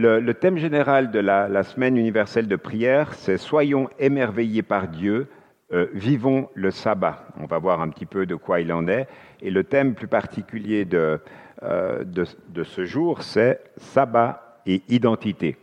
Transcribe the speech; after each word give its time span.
Le, 0.00 0.32
thème 0.32 0.56
général 0.56 1.10
de 1.10 1.18
la, 1.18 1.62
semaine 1.62 1.98
universelle 1.98 2.48
de 2.48 2.56
prière, 2.56 3.12
c'est 3.12 3.36
Soyons 3.36 3.90
émerveillés 3.98 4.62
par 4.62 4.88
Dieu, 4.88 5.26
euh, 5.74 5.88
vivons 5.92 6.48
le 6.54 6.70
sabbat. 6.70 7.26
On 7.38 7.44
va 7.44 7.58
voir 7.58 7.82
un 7.82 7.90
petit 7.90 8.06
peu 8.06 8.24
de 8.24 8.34
quoi 8.34 8.60
il 8.60 8.72
en 8.72 8.88
est. 8.88 9.06
Et 9.42 9.50
le 9.50 9.62
thème 9.62 9.94
plus 9.94 10.08
particulier 10.08 10.86
de, 10.86 11.20
euh, 11.62 12.02
de 12.04 12.64
ce 12.64 12.84
jour, 12.86 13.22
c'est 13.22 13.60
sabbat 13.76 14.62
et 14.64 14.80
identité. 14.88 15.58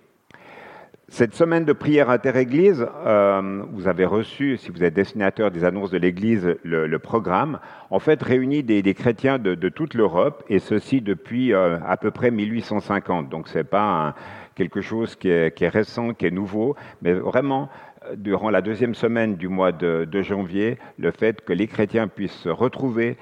Cette 1.10 1.36
semaine 1.36 1.64
de 1.64 1.72
prière 1.72 2.10
interéglise, 2.10 2.86
euh, 3.06 3.64
vous 3.72 3.88
avez 3.88 4.04
reçu, 4.04 4.58
si 4.58 4.72
vous 4.72 4.84
êtes 4.84 4.94
destinateur 4.94 5.52
des 5.52 5.64
annonces 5.64 5.90
de 5.90 5.98
l'Église, 5.98 6.58
le, 6.64 6.98
programme, 6.98 7.60
en 7.92 8.00
fait 8.00 8.22
réunit 8.22 8.62
des, 8.62 8.94
chrétiens 8.94 9.40
de, 9.40 9.70
toute 9.70 9.94
l'Europe, 9.94 10.44
et 10.50 10.60
ceci 10.60 11.00
depuis 11.00 11.54
euh, 11.54 11.78
à 11.88 11.96
peu 11.96 12.12
près 12.12 12.30
1850. 12.30 13.30
Donc 13.30 13.48
ce 13.48 13.60
n'est 13.60 13.64
pas 13.64 14.16
quelque 14.56 14.82
chose 14.82 15.16
qui 15.16 15.30
est, 15.30 15.70
récent, 15.70 16.14
qui 16.14 16.26
est 16.26 16.32
nouveau, 16.32 16.76
mais 17.02 17.14
vraiment, 17.14 17.70
euh, 18.04 18.16
durant 18.18 18.50
la 18.50 18.62
deuxième 18.62 18.94
semaine 18.94 19.38
du 19.38 19.48
mois 19.48 19.72
de, 19.72 20.22
janvier, 20.22 20.78
le 21.00 21.12
fait 21.12 21.40
que 21.40 21.54
les 21.54 21.68
chrétiens 21.68 22.10
puissent 22.10 22.32
se 22.34 22.50
retrouver 22.50 23.16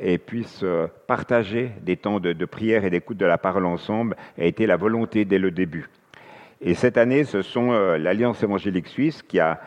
et 0.00 0.18
puissent 0.18 0.64
partager 1.08 1.72
des 1.82 1.96
temps 1.96 2.20
de, 2.20 2.32
de 2.34 2.44
prière 2.44 2.84
et 2.84 2.90
d'écoute 2.90 3.16
de 3.16 3.26
la 3.26 3.38
parole 3.38 3.66
ensemble 3.66 4.16
a 4.38 4.44
été 4.44 4.64
la 4.66 4.76
volonté 4.76 5.24
dès 5.24 5.38
le 5.38 5.50
début. 5.50 5.88
Et 6.66 6.72
cette 6.72 6.96
année, 6.96 7.24
ce 7.24 7.42
sont 7.42 7.72
euh, 7.72 7.98
l'Alliance 7.98 8.42
évangélique 8.42 8.88
suisse 8.88 9.22
qui 9.22 9.38
a 9.38 9.60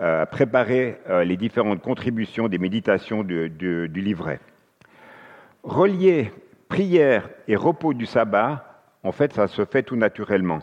euh, 0.00 0.24
préparé 0.24 1.00
euh, 1.10 1.24
les 1.24 1.36
différentes 1.36 1.82
contributions 1.82 2.46
des 2.46 2.58
méditations 2.58 3.24
du, 3.24 3.88
livret. 3.92 4.38
Relier 5.64 6.32
prière 6.68 7.28
et 7.48 7.56
repos 7.56 7.92
du 7.92 8.06
sabbat, 8.06 8.84
en 9.02 9.10
fait, 9.10 9.32
ça 9.32 9.48
se 9.48 9.64
fait 9.64 9.82
tout 9.82 9.96
naturellement. 9.96 10.60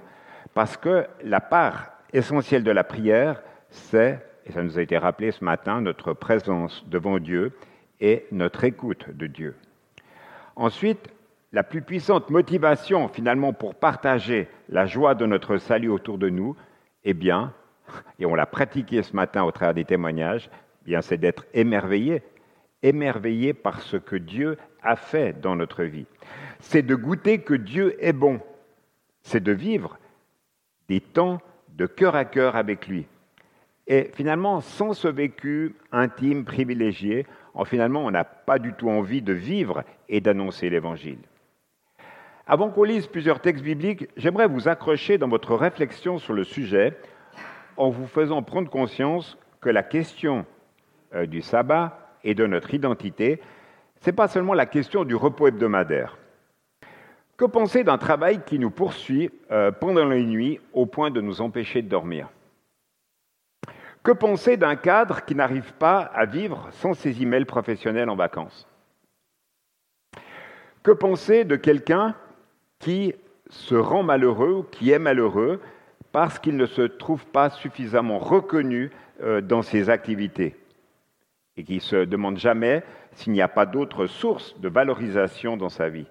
Parce 0.53 0.77
que 0.77 1.07
la 1.25 1.41
part 1.41 1.91
essentielle 2.13 2.63
de 2.63 2.71
la 2.71 2.85
prière, 2.85 3.43
c'est, 3.69 4.25
et 4.45 4.53
ça 4.53 4.63
nous 4.63 4.79
a 4.79 4.81
été 4.81 4.97
rappelé 4.97 5.31
ce 5.31 5.43
matin, 5.43 5.81
notre 5.81 6.13
présence 6.13 6.85
devant 6.87 7.19
Dieu 7.19 7.51
et 7.99 8.27
notre 8.31 8.63
écoute 8.63 9.07
de 9.09 9.27
Dieu. 9.27 9.55
Ensuite, 10.55 11.09
la 11.53 11.63
plus 11.63 11.81
puissante 11.81 12.29
motivation 12.29 13.07
finalement 13.07 13.53
pour 13.53 13.75
partager 13.75 14.47
la 14.69 14.85
joie 14.85 15.15
de 15.15 15.25
notre 15.25 15.57
salut 15.57 15.89
autour 15.89 16.17
de 16.17 16.29
nous, 16.29 16.55
eh 17.03 17.13
bien, 17.13 17.53
et 18.19 18.25
on 18.25 18.35
l'a 18.35 18.45
pratiqué 18.45 19.03
ce 19.03 19.15
matin 19.15 19.43
au 19.43 19.51
travers 19.51 19.73
des 19.73 19.85
témoignages, 19.85 20.49
eh 20.81 20.85
bien 20.85 21.01
c'est 21.01 21.17
d'être 21.17 21.45
émerveillé, 21.53 22.23
émerveillé 22.83 23.53
par 23.53 23.81
ce 23.81 23.97
que 23.97 24.15
Dieu 24.15 24.57
a 24.81 24.95
fait 24.95 25.39
dans 25.39 25.55
notre 25.55 25.83
vie. 25.83 26.05
C'est 26.59 26.81
de 26.81 26.95
goûter 26.95 27.39
que 27.39 27.53
Dieu 27.53 27.95
est 28.03 28.13
bon. 28.13 28.39
C'est 29.21 29.43
de 29.43 29.51
vivre 29.51 29.99
des 30.87 31.01
temps 31.01 31.39
de 31.69 31.85
cœur 31.85 32.15
à 32.15 32.25
cœur 32.25 32.55
avec 32.55 32.87
lui. 32.87 33.05
Et 33.87 34.09
finalement, 34.13 34.61
sans 34.61 34.93
ce 34.93 35.07
vécu 35.07 35.75
intime, 35.91 36.45
privilégié, 36.45 37.25
finalement, 37.65 38.05
on 38.05 38.11
n'a 38.11 38.23
pas 38.23 38.57
du 38.57 38.73
tout 38.73 38.89
envie 38.89 39.21
de 39.21 39.33
vivre 39.33 39.83
et 40.09 40.21
d'annoncer 40.21 40.69
l'Évangile. 40.69 41.19
Avant 42.51 42.69
qu'on 42.69 42.83
lise 42.83 43.07
plusieurs 43.07 43.39
textes 43.39 43.63
bibliques, 43.63 44.09
j'aimerais 44.17 44.45
vous 44.45 44.67
accrocher 44.67 45.17
dans 45.17 45.29
votre 45.29 45.55
réflexion 45.55 46.17
sur 46.17 46.33
le 46.33 46.43
sujet 46.43 46.97
en 47.77 47.89
vous 47.89 48.07
faisant 48.07 48.43
prendre 48.43 48.69
conscience 48.69 49.37
que 49.61 49.69
la 49.69 49.83
question 49.83 50.45
euh, 51.15 51.25
du 51.25 51.41
sabbat 51.41 52.13
et 52.25 52.35
de 52.35 52.45
notre 52.45 52.73
identité, 52.73 53.39
ce 54.01 54.09
n'est 54.09 54.15
pas 54.17 54.27
seulement 54.27 54.53
la 54.53 54.65
question 54.65 55.05
du 55.05 55.15
repos 55.15 55.47
hebdomadaire. 55.47 56.17
Que 57.37 57.45
penser 57.45 57.85
d'un 57.85 57.97
travail 57.97 58.41
qui 58.45 58.59
nous 58.59 58.69
poursuit 58.69 59.31
euh, 59.49 59.71
pendant 59.71 60.09
les 60.09 60.25
nuits 60.25 60.59
au 60.73 60.85
point 60.85 61.09
de 61.09 61.21
nous 61.21 61.39
empêcher 61.39 61.81
de 61.81 61.87
dormir? 61.87 62.27
Que 64.03 64.11
penser 64.11 64.57
d'un 64.57 64.75
cadre 64.75 65.23
qui 65.23 65.35
n'arrive 65.35 65.71
pas 65.75 65.99
à 66.01 66.25
vivre 66.25 66.67
sans 66.71 66.95
ses 66.95 67.21
emails 67.21 67.45
professionnels 67.45 68.09
en 68.09 68.17
vacances? 68.17 68.67
Que 70.83 70.91
penser 70.91 71.45
de 71.45 71.55
quelqu'un 71.55 72.13
qui 72.81 73.13
se 73.49 73.75
rend 73.75 74.03
malheureux, 74.03 74.67
qui 74.71 74.91
est 74.91 74.99
malheureux, 74.99 75.61
parce 76.11 76.39
qu'il 76.39 76.57
ne 76.57 76.65
se 76.65 76.81
trouve 76.81 77.25
pas 77.25 77.49
suffisamment 77.49 78.19
reconnu 78.19 78.91
euh, 79.21 79.39
dans 79.39 79.61
ses 79.61 79.89
activités 79.89 80.55
et 81.57 81.63
qui 81.63 81.75
ne 81.75 81.79
se 81.79 82.05
demande 82.05 82.37
jamais 82.37 82.83
s'il 83.13 83.33
n'y 83.33 83.41
a 83.41 83.47
pas 83.47 83.65
d'autres 83.65 84.07
sources 84.07 84.59
de 84.59 84.69
valorisation 84.69 85.57
dans 85.57 85.69
sa 85.69 85.89
vie. 85.89 86.07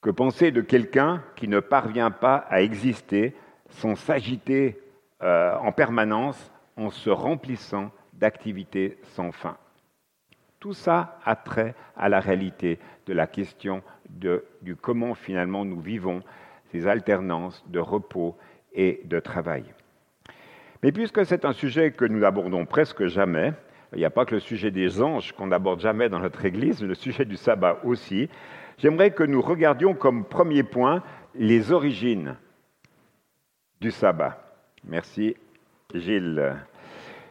Que 0.00 0.10
penser 0.10 0.50
de 0.50 0.60
quelqu'un 0.60 1.22
qui 1.36 1.48
ne 1.48 1.60
parvient 1.60 2.10
pas 2.10 2.36
à 2.48 2.62
exister 2.62 3.34
sans 3.70 3.96
s'agiter 3.96 4.80
euh, 5.22 5.56
en 5.56 5.72
permanence 5.72 6.52
en 6.76 6.90
se 6.90 7.10
remplissant 7.10 7.90
d'activités 8.12 8.98
sans 9.14 9.32
fin? 9.32 9.56
Tout 10.60 10.74
ça 10.74 11.18
a 11.24 11.36
trait 11.36 11.74
à 11.96 12.08
la 12.08 12.20
réalité 12.20 12.78
de 13.06 13.12
la 13.12 13.26
question 13.26 13.82
de, 14.10 14.44
du 14.62 14.74
comment 14.76 15.14
finalement 15.14 15.64
nous 15.64 15.80
vivons 15.80 16.22
ces 16.72 16.86
alternances 16.86 17.64
de 17.68 17.78
repos 17.78 18.36
et 18.72 19.00
de 19.04 19.20
travail. 19.20 19.64
Mais 20.82 20.92
puisque 20.92 21.24
c'est 21.24 21.44
un 21.44 21.52
sujet 21.52 21.92
que 21.92 22.04
nous 22.04 22.24
abordons 22.24 22.66
presque 22.66 23.06
jamais, 23.06 23.52
il 23.92 23.98
n'y 23.98 24.04
a 24.04 24.10
pas 24.10 24.24
que 24.24 24.34
le 24.34 24.40
sujet 24.40 24.70
des 24.70 25.00
anges 25.00 25.32
qu'on 25.32 25.46
n'aborde 25.46 25.80
jamais 25.80 26.08
dans 26.08 26.18
notre 26.18 26.44
Église, 26.44 26.82
le 26.82 26.94
sujet 26.94 27.24
du 27.24 27.36
sabbat 27.36 27.80
aussi, 27.84 28.28
j'aimerais 28.76 29.12
que 29.12 29.24
nous 29.24 29.40
regardions 29.40 29.94
comme 29.94 30.24
premier 30.24 30.62
point 30.62 31.02
les 31.34 31.72
origines 31.72 32.36
du 33.80 33.90
sabbat. 33.90 34.44
Merci 34.84 35.36
Gilles 35.94 36.56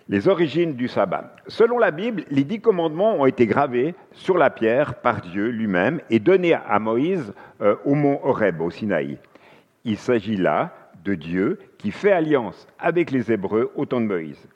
les 0.10 0.28
origines 0.28 0.76
du 0.76 0.88
sabbat. 0.88 1.36
Selon 1.48 1.80
la 1.80 1.92
Bible, 1.92 2.24
les 2.30 2.44
dix 2.44 2.62
commandements 2.62 3.16
ont 3.16 3.26
été 3.26 3.46
gravés 3.46 3.94
sur 4.14 4.38
la 4.38 4.50
pierre 4.50 4.96
par 4.96 5.22
Dieu 5.22 5.50
lui-même 5.50 6.00
et 6.10 6.20
donnés 6.20 6.54
à 6.54 6.80
Moïse 6.80 7.34
euh, 7.62 7.76
au 7.86 7.94
mont 7.94 8.20
Horeb, 8.24 8.62
au 8.62 8.72
Sinaï. 8.72 9.18
Il 9.84 9.98
s'agit 9.98 10.38
là 10.38 10.74
de 11.04 11.16
Dieu 11.16 11.60
qui 11.78 11.92
fait 11.92 12.12
alliance 12.12 12.68
avec 12.80 13.12
les 13.12 13.32
Hébreux 13.32 13.72
au 13.76 13.86
temps 13.86 14.02
de 14.02 14.06
Moïse. 14.06 14.48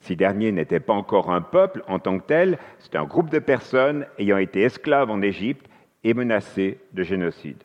Ces 0.00 0.16
derniers 0.16 0.52
n'étaient 0.52 0.80
pas 0.80 0.92
encore 0.92 1.32
un 1.32 1.40
peuple 1.40 1.82
en 1.88 1.98
tant 1.98 2.18
que 2.18 2.26
tel, 2.26 2.58
c'était 2.78 2.98
un 2.98 3.04
groupe 3.04 3.30
de 3.30 3.38
personnes 3.38 4.06
ayant 4.18 4.38
été 4.38 4.62
esclaves 4.62 5.10
en 5.10 5.22
Égypte 5.22 5.66
et 6.04 6.14
menacés 6.14 6.78
de 6.92 7.02
génocide. 7.02 7.62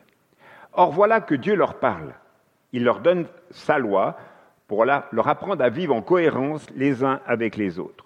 Or 0.74 0.92
voilà 0.92 1.20
que 1.22 1.36
Dieu 1.36 1.56
leur 1.56 1.76
parle. 1.76 2.14
Il 2.74 2.84
leur 2.84 3.02
donne 3.02 3.26
sa 3.52 3.78
loi 3.78 4.18
pour 4.72 4.86
leur 4.86 5.28
apprendre 5.28 5.62
à 5.62 5.68
vivre 5.68 5.94
en 5.94 6.02
cohérence 6.02 6.66
les 6.78 7.04
uns 7.04 7.20
avec 7.28 7.58
les 7.58 7.78
autres. 7.78 8.06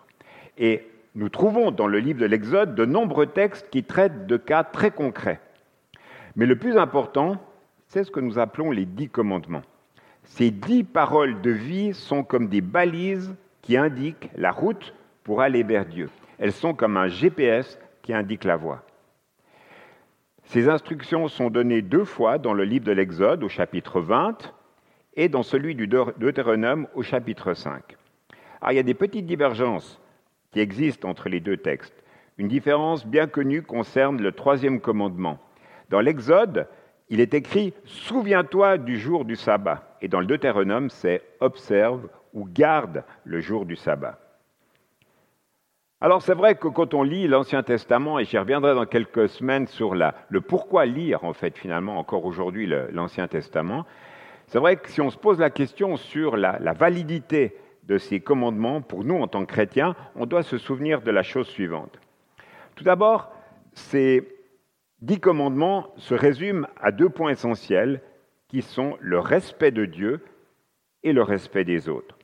Et 0.57 0.81
nous 1.13 1.29
trouvons 1.29 1.69
dans 1.69 1.85
le 1.85 1.99
livre 1.99 2.19
de 2.19 2.25
l'Exode 2.25 2.73
de 2.73 2.85
nombreux 2.85 3.27
textes 3.27 3.69
qui 3.69 3.83
traitent 3.83 4.25
de 4.25 4.35
cas 4.35 4.63
très 4.63 4.89
concrets. 4.89 5.39
Mais 6.35 6.47
le 6.47 6.55
plus 6.55 6.75
important, 6.75 7.37
c'est 7.87 8.03
ce 8.03 8.09
que 8.09 8.19
nous 8.19 8.39
appelons 8.39 8.71
les 8.71 8.85
dix 8.85 9.09
commandements. 9.09 9.61
Ces 10.23 10.49
dix 10.49 10.83
paroles 10.83 11.39
de 11.39 11.51
vie 11.51 11.93
sont 11.93 12.23
comme 12.23 12.47
des 12.47 12.61
balises 12.61 13.35
qui 13.61 13.77
indiquent 13.77 14.31
la 14.35 14.49
route 14.49 14.95
pour 15.23 15.41
aller 15.41 15.61
vers 15.61 15.85
Dieu. 15.85 16.09
Elles 16.39 16.51
sont 16.51 16.73
comme 16.73 16.97
un 16.97 17.09
GPS 17.09 17.77
qui 18.01 18.11
indique 18.11 18.43
la 18.43 18.55
voie. 18.55 18.81
Ces 20.45 20.67
instructions 20.67 21.27
sont 21.27 21.51
données 21.51 21.83
deux 21.83 22.05
fois 22.05 22.39
dans 22.39 22.53
le 22.53 22.63
livre 22.63 22.85
de 22.85 22.91
l'Exode 22.91 23.43
au 23.43 23.49
chapitre 23.49 24.01
20 24.01 24.51
et 25.15 25.29
dans 25.29 25.43
celui 25.43 25.75
du 25.75 25.87
Deutéronome 25.87 26.87
au 26.95 27.01
chapitre 27.01 27.53
5. 27.53 27.95
Alors, 28.61 28.71
il 28.71 28.75
y 28.75 28.79
a 28.79 28.83
des 28.83 28.93
petites 28.93 29.25
divergences 29.25 29.99
qui 30.51 30.59
existent 30.59 31.09
entre 31.09 31.29
les 31.29 31.39
deux 31.39 31.57
textes. 31.57 32.03
Une 32.37 32.47
différence 32.47 33.05
bien 33.05 33.27
connue 33.27 33.61
concerne 33.61 34.21
le 34.21 34.31
troisième 34.31 34.81
commandement. 34.81 35.39
Dans 35.89 36.01
l'Exode, 36.01 36.67
il 37.09 37.21
est 37.21 37.33
écrit 37.33 37.73
Souviens-toi 37.85 38.77
du 38.77 38.99
jour 38.99 39.25
du 39.25 39.35
sabbat. 39.35 39.97
Et 40.01 40.07
dans 40.07 40.19
le 40.19 40.25
Deutéronome, 40.25 40.89
c'est 40.89 41.21
Observe 41.39 42.07
ou 42.33 42.45
garde 42.45 43.03
le 43.23 43.39
jour 43.39 43.65
du 43.65 43.75
sabbat. 43.75 44.19
Alors 46.01 46.21
c'est 46.21 46.33
vrai 46.33 46.55
que 46.55 46.67
quand 46.67 46.93
on 46.93 47.03
lit 47.03 47.27
l'Ancien 47.27 47.63
Testament, 47.63 48.19
et 48.19 48.25
j'y 48.25 48.37
reviendrai 48.37 48.75
dans 48.75 48.85
quelques 48.85 49.29
semaines 49.29 49.65
sur 49.65 49.95
le 49.95 50.41
pourquoi 50.41 50.85
lire 50.85 51.23
en 51.23 51.33
fait 51.33 51.57
finalement 51.57 51.97
encore 51.97 52.25
aujourd'hui 52.25 52.69
l'Ancien 52.91 53.27
Testament, 53.27 53.85
c'est 54.47 54.59
vrai 54.59 54.77
que 54.77 54.89
si 54.89 55.01
on 55.01 55.09
se 55.09 55.17
pose 55.17 55.39
la 55.39 55.49
question 55.49 55.97
sur 55.97 56.37
la, 56.37 56.73
validité 56.73 57.55
de 57.83 57.97
ces 57.97 58.19
commandements, 58.19 58.81
pour 58.81 59.03
nous 59.03 59.15
en 59.15 59.27
tant 59.27 59.45
que 59.45 59.51
chrétiens, 59.51 59.95
on 60.15 60.25
doit 60.25 60.43
se 60.43 60.57
souvenir 60.57 61.01
de 61.01 61.11
la 61.11 61.23
chose 61.23 61.47
suivante. 61.47 61.99
Tout 62.75 62.83
d'abord, 62.83 63.31
ces 63.73 64.27
dix 65.01 65.19
commandements 65.19 65.93
se 65.97 66.13
résument 66.13 66.67
à 66.81 66.91
deux 66.91 67.09
points 67.09 67.31
essentiels 67.31 68.01
qui 68.47 68.61
sont 68.61 68.97
le 68.99 69.19
respect 69.19 69.71
de 69.71 69.85
Dieu 69.85 70.23
et 71.03 71.13
le 71.13 71.21
respect 71.21 71.63
des 71.63 71.89
autres. 71.89 72.17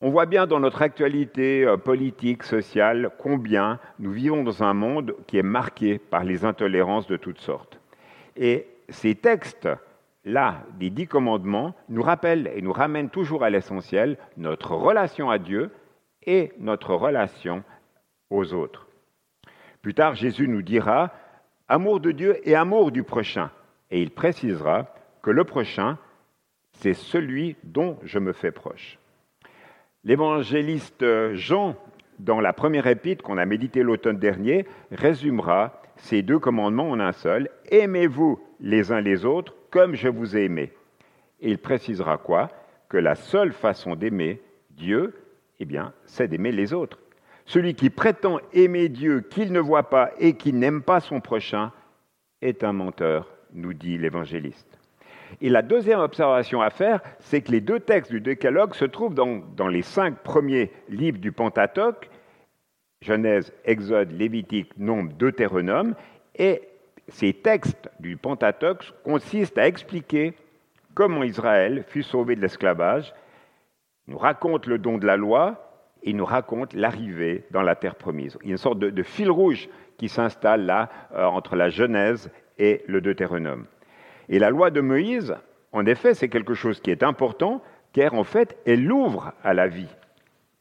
On 0.00 0.10
voit 0.10 0.26
bien 0.26 0.46
dans 0.46 0.60
notre 0.60 0.82
actualité 0.82 1.64
euh, 1.64 1.78
politique, 1.78 2.42
sociale, 2.42 3.10
combien 3.18 3.78
nous 3.98 4.10
vivons 4.10 4.42
dans 4.42 4.62
un 4.62 4.74
monde 4.74 5.14
qui 5.26 5.38
est 5.38 5.42
marqué 5.42 5.98
par 5.98 6.24
les 6.24 6.44
intolérances 6.44 7.06
de 7.06 7.16
toutes 7.16 7.40
sortes. 7.40 7.80
Et 8.36 8.66
ces 8.90 9.14
textes-là, 10.24 10.64
des 10.78 10.90
dix 10.90 11.06
commandements, 11.06 11.74
nous 11.88 12.02
rappellent 12.02 12.50
et 12.54 12.62
nous 12.62 12.72
ramènent 12.72 13.10
toujours 13.10 13.44
à 13.44 13.50
l'essentiel, 13.50 14.16
notre 14.36 14.74
relation 14.74 15.30
à 15.30 15.38
Dieu 15.38 15.70
et 16.26 16.52
notre 16.58 16.94
relation 16.94 17.62
aux 18.30 18.54
autres. 18.54 18.88
Plus 19.82 19.94
tard, 19.94 20.14
Jésus 20.14 20.48
nous 20.48 20.62
dira 20.62 21.12
amour 21.68 22.00
de 22.00 22.10
Dieu 22.10 22.36
et 22.48 22.54
amour 22.54 22.90
du 22.90 23.02
prochain. 23.02 23.50
Et 23.90 24.00
il 24.00 24.10
précisera 24.10 24.94
que 25.22 25.30
le 25.30 25.44
prochain, 25.44 25.98
c'est 26.72 26.94
celui 26.94 27.56
dont 27.62 27.98
je 28.02 28.18
me 28.18 28.32
fais 28.32 28.50
proche. 28.50 28.98
L'évangéliste 30.04 31.04
Jean, 31.34 31.76
dans 32.18 32.40
la 32.40 32.52
première 32.52 32.86
épître 32.86 33.22
qu'on 33.22 33.38
a 33.38 33.46
médité 33.46 33.82
l'automne 33.82 34.18
dernier, 34.18 34.66
résumera 34.90 35.82
ces 35.96 36.22
deux 36.22 36.38
commandements 36.38 36.90
en 36.90 37.00
un 37.00 37.12
seul. 37.12 37.48
Aimez-vous 37.70 38.40
les 38.60 38.92
uns 38.92 39.00
les 39.00 39.24
autres 39.24 39.54
comme 39.74 39.96
je 39.96 40.06
vous 40.06 40.36
ai 40.36 40.44
aimé. 40.44 40.70
Et 41.40 41.50
il 41.50 41.58
précisera 41.58 42.16
quoi 42.16 42.48
Que 42.88 42.96
la 42.96 43.16
seule 43.16 43.52
façon 43.52 43.96
d'aimer 43.96 44.40
Dieu, 44.70 45.14
eh 45.58 45.64
bien, 45.64 45.92
c'est 46.06 46.28
d'aimer 46.28 46.52
les 46.52 46.72
autres. 46.72 47.00
Celui 47.44 47.74
qui 47.74 47.90
prétend 47.90 48.38
aimer 48.52 48.88
Dieu 48.88 49.20
qu'il 49.20 49.52
ne 49.52 49.58
voit 49.58 49.90
pas 49.90 50.12
et 50.20 50.34
qui 50.34 50.52
n'aime 50.52 50.80
pas 50.80 51.00
son 51.00 51.20
prochain 51.20 51.72
est 52.40 52.62
un 52.62 52.72
menteur, 52.72 53.34
nous 53.52 53.74
dit 53.74 53.98
l'évangéliste. 53.98 54.78
Et 55.40 55.48
la 55.48 55.62
deuxième 55.62 55.98
observation 55.98 56.62
à 56.62 56.70
faire, 56.70 57.00
c'est 57.18 57.40
que 57.40 57.50
les 57.50 57.60
deux 57.60 57.80
textes 57.80 58.12
du 58.12 58.20
Décalogue 58.20 58.74
se 58.74 58.84
trouvent 58.84 59.14
dans, 59.14 59.42
dans 59.56 59.66
les 59.66 59.82
cinq 59.82 60.22
premiers 60.22 60.70
livres 60.88 61.18
du 61.18 61.32
Pentateuque, 61.32 62.10
Genèse, 63.00 63.52
Exode, 63.64 64.12
Lévitique, 64.12 64.78
Nombre, 64.78 65.14
Deutéronome, 65.14 65.96
et 66.36 66.62
ces 67.08 67.32
textes 67.32 67.90
du 68.00 68.16
Pentateuque 68.16 68.92
consistent 69.04 69.58
à 69.58 69.66
expliquer 69.66 70.34
comment 70.94 71.22
Israël 71.22 71.84
fut 71.88 72.02
sauvé 72.02 72.36
de 72.36 72.40
l'esclavage, 72.40 73.12
nous 74.06 74.18
raconte 74.18 74.66
le 74.66 74.78
don 74.78 74.98
de 74.98 75.06
la 75.06 75.16
loi 75.16 75.64
il 76.04 76.16
nous 76.16 76.24
raconte 76.24 76.74
l'arrivée 76.74 77.44
dans 77.50 77.62
la 77.62 77.74
terre 77.74 77.96
promise. 77.96 78.38
Il 78.42 78.48
y 78.48 78.50
a 78.50 78.52
une 78.52 78.58
sorte 78.58 78.78
de, 78.78 79.02
fil 79.02 79.30
rouge 79.30 79.68
qui 79.96 80.08
s'installe 80.08 80.66
là 80.66 80.90
euh, 81.14 81.24
entre 81.24 81.56
la 81.56 81.70
Genèse 81.70 82.30
et 82.58 82.84
le 82.86 83.00
Deutéronome. 83.00 83.64
Et 84.28 84.38
la 84.38 84.50
loi 84.50 84.70
de 84.70 84.80
Moïse, 84.80 85.34
en 85.72 85.86
effet, 85.86 86.14
c'est 86.14 86.28
quelque 86.28 86.54
chose 86.54 86.80
qui 86.80 86.90
est 86.90 87.02
important, 87.02 87.62
car 87.92 88.14
en 88.14 88.24
fait, 88.24 88.56
elle 88.66 88.90
ouvre 88.90 89.32
à 89.42 89.54
la 89.54 89.66
vie. 89.66 89.88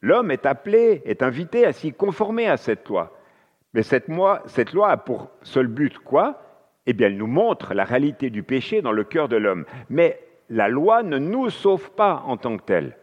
L'homme 0.02 0.32
est 0.32 0.46
appelé, 0.46 1.02
est 1.06 1.22
invité 1.22 1.66
à 1.66 1.74
s'y 1.74 1.94
conformer 1.94 2.48
à 2.48 2.58
cette 2.58 2.88
loi. 2.88 3.18
Mais 3.74 3.84
cette, 3.84 4.08
cette 4.46 4.74
loi 4.74 4.90
a 4.90 4.98
pour 4.98 5.30
seul 5.42 5.68
but 5.68 5.98
quoi? 6.00 6.40
Eh 6.86 6.94
bien, 6.94 7.08
elle 7.08 7.18
nous 7.18 7.28
montre 7.28 7.74
la 7.74 7.86
réalité 7.86 8.30
du 8.30 8.44
péché 8.44 8.82
dans 8.82 8.92
le 8.92 9.04
cœur 9.04 9.30
de 9.30 9.38
l'homme. 9.38 9.66
Mais 9.90 10.20
la 10.50 10.68
loi 10.68 11.02
ne 11.02 11.18
nous 11.18 11.50
sauve 11.50 11.92
pas 11.92 12.24
en 12.26 12.38
tant 12.38 12.58
que 12.58 12.64
telle 12.64 12.98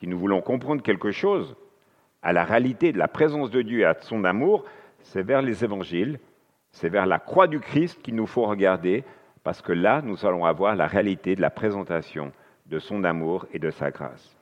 si 0.00 0.06
nous 0.06 0.18
voulons 0.18 0.42
comprendre 0.42 0.82
quelque 0.82 1.10
chose 1.10 1.56
à 2.22 2.32
la 2.32 2.44
réalité 2.44 2.92
de 2.92 2.98
la 2.98 3.08
présence 3.08 3.50
de 3.50 3.62
Dieu 3.62 3.80
et 3.80 3.84
à 3.84 3.96
son 4.00 4.24
amour, 4.24 4.64
c'est 5.00 5.22
vers 5.22 5.42
les 5.42 5.64
évangiles, 5.64 6.18
c'est 6.70 6.88
vers 6.88 7.06
la 7.06 7.18
croix 7.18 7.46
du 7.46 7.60
Christ 7.60 8.02
qu'il 8.02 8.16
nous 8.16 8.26
faut 8.26 8.44
regarder, 8.44 9.04
parce 9.42 9.62
que 9.62 9.72
là, 9.72 10.02
nous 10.02 10.26
allons 10.26 10.44
avoir 10.44 10.74
la 10.74 10.86
réalité 10.86 11.36
de 11.36 11.40
la 11.40 11.50
présentation 11.50 12.32
de 12.66 12.78
son 12.78 13.04
amour 13.04 13.46
et 13.52 13.58
de 13.58 13.70
sa 13.70 13.90
grâce. 13.90 14.36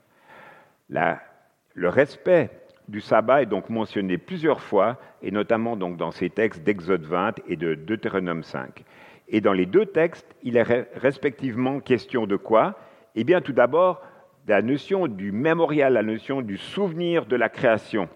le 0.88 1.88
respect 1.88 2.50
du 2.88 3.00
sabbat 3.00 3.42
est 3.42 3.46
donc 3.46 3.70
mentionné 3.70 4.18
plusieurs 4.18 4.60
fois, 4.60 4.98
et 5.22 5.30
notamment 5.30 5.76
donc 5.76 5.96
dans 5.96 6.10
ces 6.10 6.30
textes 6.30 6.62
d'Exode 6.62 7.04
20 7.04 7.40
et 7.48 7.56
de 7.56 7.74
Deutéronome 7.74 8.42
5. 8.42 8.84
Et 9.28 9.40
dans 9.40 9.52
les 9.52 9.66
deux 9.66 9.86
textes, 9.86 10.34
il 10.42 10.56
est 10.56 10.86
respectivement 10.94 11.80
question 11.80 12.26
de 12.26 12.36
quoi? 12.36 12.78
Eh 13.14 13.24
bien, 13.24 13.40
tout 13.40 13.52
d'abord, 13.52 14.02
la 14.46 14.60
notion 14.60 15.08
du 15.08 15.32
mémorial, 15.32 15.94
la 15.94 16.02
notion 16.02 16.42
du 16.42 16.58
souvenir 16.58 17.24
de 17.26 17.36
la 17.36 17.48
création. 17.48 18.08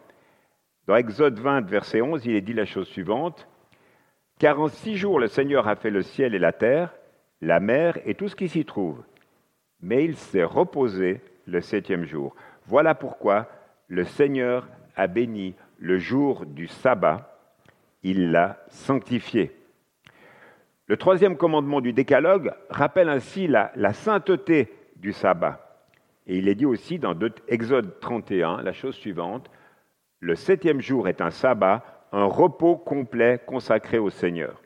Dans 0.86 0.96
Exode 0.96 1.38
20, 1.38 1.62
verset 1.66 2.02
11, 2.02 2.26
il 2.26 2.34
est 2.34 2.42
dit 2.42 2.52
la 2.52 2.66
chose 2.66 2.88
suivante. 2.88 3.48
Car 4.38 4.60
en 4.60 4.68
six 4.68 4.96
jours 4.96 5.18
le 5.18 5.26
Seigneur 5.26 5.66
a 5.66 5.76
fait 5.76 5.90
le 5.90 6.02
ciel 6.02 6.34
et 6.34 6.38
la 6.38 6.52
terre, 6.52 6.94
la 7.40 7.60
mer 7.60 7.98
et 8.04 8.14
tout 8.14 8.28
ce 8.28 8.36
qui 8.36 8.48
s'y 8.48 8.64
trouve. 8.64 9.02
Mais 9.80 10.04
il 10.04 10.16
s'est 10.16 10.44
reposé 10.44 11.20
le 11.46 11.60
septième 11.60 12.04
jour. 12.04 12.34
Voilà 12.66 12.94
pourquoi 12.94 13.48
le 13.88 14.04
Seigneur 14.04 14.68
a 14.96 15.06
béni 15.06 15.54
le 15.78 15.98
jour 15.98 16.44
du 16.46 16.66
sabbat, 16.66 17.38
il 18.02 18.30
l'a 18.30 18.58
sanctifié. 18.68 19.52
Le 20.86 20.96
troisième 20.96 21.36
commandement 21.36 21.80
du 21.80 21.92
décalogue 21.92 22.52
rappelle 22.70 23.08
ainsi 23.08 23.46
la, 23.46 23.72
sainteté 23.92 24.72
du 24.96 25.12
sabbat. 25.12 25.84
Et 26.26 26.38
il 26.38 26.48
est 26.48 26.54
dit 26.54 26.66
aussi 26.66 26.98
dans 26.98 27.14
Exode 27.48 28.00
31 28.00 28.62
la 28.62 28.72
chose 28.72 28.94
suivante, 28.94 29.50
le 30.20 30.34
septième 30.34 30.80
jour 30.80 31.08
est 31.08 31.20
un 31.20 31.30
sabbat, 31.30 31.84
un 32.12 32.24
repos 32.24 32.76
complet 32.76 33.40
consacré 33.46 33.98
au 33.98 34.10
Seigneur. 34.10 34.60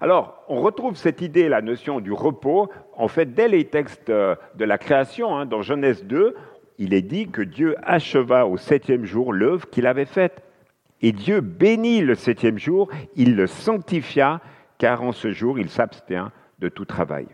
Alors, 0.00 0.42
on 0.48 0.60
retrouve 0.60 0.96
cette 0.96 1.20
idée, 1.20 1.48
la 1.48 1.62
notion 1.62 2.00
du 2.00 2.12
repos, 2.12 2.68
en 2.96 3.06
fait, 3.06 3.34
dès 3.34 3.46
les 3.46 3.66
textes 3.66 4.10
euh, 4.10 4.34
de 4.56 4.64
la 4.64 4.76
création, 4.76 5.36
hein, 5.36 5.46
dans 5.46 5.62
Genèse 5.62 6.04
2, 6.04 6.34
il 6.78 6.94
est 6.94 7.02
dit 7.02 7.28
que 7.28 7.42
Dieu 7.42 7.76
acheva 7.82 8.46
au 8.46 8.56
septième 8.56 9.04
jour 9.04 9.32
l'œuvre 9.32 9.68
qu'il 9.70 9.86
avait 9.86 10.04
faite. 10.04 10.42
Et 11.00 11.12
Dieu 11.12 11.40
bénit 11.40 12.00
le 12.00 12.14
septième 12.14 12.58
jour, 12.58 12.88
il 13.16 13.34
le 13.34 13.46
sanctifia, 13.46 14.40
car 14.78 15.02
en 15.02 15.12
ce 15.12 15.32
jour, 15.32 15.58
il 15.58 15.68
s'abstient 15.68 16.30
de 16.58 16.68
tout 16.68 16.84
travail. 16.84 17.26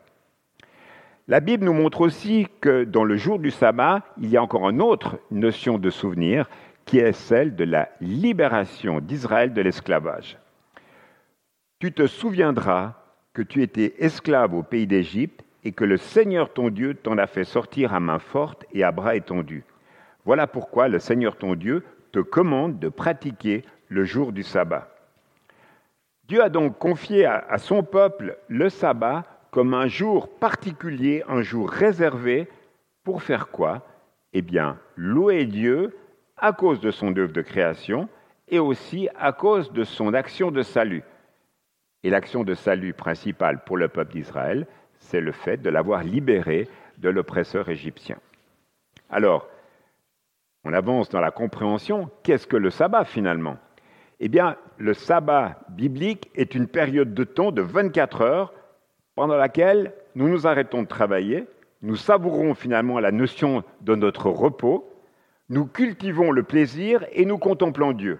La 1.28 1.40
Bible 1.40 1.66
nous 1.66 1.74
montre 1.74 2.00
aussi 2.00 2.46
que 2.62 2.84
dans 2.84 3.04
le 3.04 3.18
jour 3.18 3.38
du 3.38 3.50
sabbat, 3.50 4.02
il 4.18 4.30
y 4.30 4.38
a 4.38 4.42
encore 4.42 4.70
une 4.70 4.80
autre 4.80 5.18
notion 5.30 5.78
de 5.78 5.90
souvenir 5.90 6.48
qui 6.86 6.98
est 6.98 7.12
celle 7.12 7.54
de 7.54 7.64
la 7.64 7.90
libération 8.00 9.00
d'Israël 9.00 9.52
de 9.52 9.60
l'esclavage. 9.60 10.38
Tu 11.80 11.92
te 11.92 12.06
souviendras 12.06 12.94
que 13.34 13.42
tu 13.42 13.62
étais 13.62 13.94
esclave 13.98 14.54
au 14.54 14.62
pays 14.62 14.86
d'Égypte 14.86 15.44
et 15.68 15.72
que 15.72 15.84
le 15.84 15.98
Seigneur 15.98 16.54
ton 16.54 16.70
Dieu 16.70 16.94
t'en 16.94 17.18
a 17.18 17.26
fait 17.26 17.44
sortir 17.44 17.92
à 17.92 18.00
main 18.00 18.18
forte 18.18 18.64
et 18.72 18.84
à 18.84 18.90
bras 18.90 19.16
étendus. 19.16 19.64
Voilà 20.24 20.46
pourquoi 20.46 20.88
le 20.88 20.98
Seigneur 20.98 21.36
ton 21.36 21.56
Dieu 21.56 21.84
te 22.10 22.20
commande 22.20 22.78
de 22.78 22.88
pratiquer 22.88 23.66
le 23.88 24.02
jour 24.04 24.32
du 24.32 24.42
sabbat. 24.42 24.88
Dieu 26.26 26.42
a 26.42 26.48
donc 26.48 26.78
confié 26.78 27.26
à, 27.26 27.58
son 27.58 27.82
peuple 27.82 28.38
le 28.48 28.70
sabbat 28.70 29.24
comme 29.50 29.74
un 29.74 29.88
jour 29.88 30.38
particulier, 30.38 31.22
un 31.28 31.42
jour 31.42 31.68
réservé, 31.68 32.48
pour 33.04 33.22
faire 33.22 33.48
quoi? 33.48 33.86
Eh 34.32 34.40
bien, 34.40 34.78
louer 34.96 35.44
Dieu 35.44 35.94
à 36.38 36.54
cause 36.54 36.80
de 36.80 36.90
son 36.90 37.14
œuvre 37.18 37.34
de 37.34 37.42
création 37.42 38.08
et 38.48 38.58
aussi 38.58 39.10
à 39.18 39.32
cause 39.32 39.70
de 39.70 39.84
son 39.84 40.14
action 40.14 40.50
de 40.50 40.62
salut. 40.62 41.02
Et 42.04 42.08
l'action 42.08 42.42
de 42.42 42.54
salut 42.54 42.94
principale 42.94 43.64
pour 43.64 43.76
le 43.76 43.88
peuple 43.88 44.12
d'Israël, 44.12 44.66
c'est 44.98 45.20
le 45.20 45.32
fait 45.32 45.58
de 45.58 45.70
l'avoir 45.70 46.02
libéré 46.02 46.68
de 46.98 47.08
l'oppresseur 47.08 47.68
égyptien. 47.68 48.16
Alors, 49.10 49.48
on 50.64 50.72
avance 50.72 51.08
dans 51.08 51.20
la 51.20 51.30
compréhension, 51.30 52.10
qu'est-ce 52.22 52.46
que 52.46 52.56
le 52.56 52.70
sabbat 52.70 53.04
finalement? 53.04 53.56
Eh 54.20 54.28
bien, 54.28 54.56
le 54.78 54.94
sabbat 54.94 55.60
biblique 55.70 56.30
est 56.34 56.54
une 56.54 56.66
période 56.66 57.14
de 57.14 57.24
temps 57.24 57.52
de 57.52 57.62
24 57.62 58.22
heures 58.22 58.52
pendant 59.14 59.36
laquelle 59.36 59.92
nous 60.14 60.28
nous 60.28 60.46
arrêtons 60.46 60.82
de 60.82 60.88
travailler, 60.88 61.46
nous 61.82 61.96
savourons 61.96 62.54
finalement 62.54 62.98
la 62.98 63.12
notion 63.12 63.62
de 63.80 63.94
notre 63.94 64.28
repos, 64.28 64.92
nous 65.48 65.66
cultivons 65.66 66.32
le 66.32 66.42
plaisir 66.42 67.06
et 67.12 67.24
nous 67.24 67.38
contemplons 67.38 67.92
Dieu. 67.92 68.18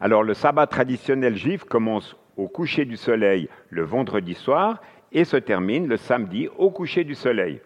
Alors 0.00 0.24
le 0.24 0.34
sabbat 0.34 0.66
traditionnel 0.66 1.36
juif 1.36 1.64
commence 1.64 2.16
au 2.36 2.48
coucher 2.48 2.84
du 2.84 2.96
soleil 2.96 3.48
le 3.70 3.84
vendredi 3.84 4.34
soir 4.34 4.80
et 5.12 5.24
se 5.24 5.36
termine 5.36 5.86
le 5.86 5.96
samedi 5.96 6.48
au 6.58 6.70
coucher 6.70 7.04
du 7.04 7.14
soleil. 7.14 7.60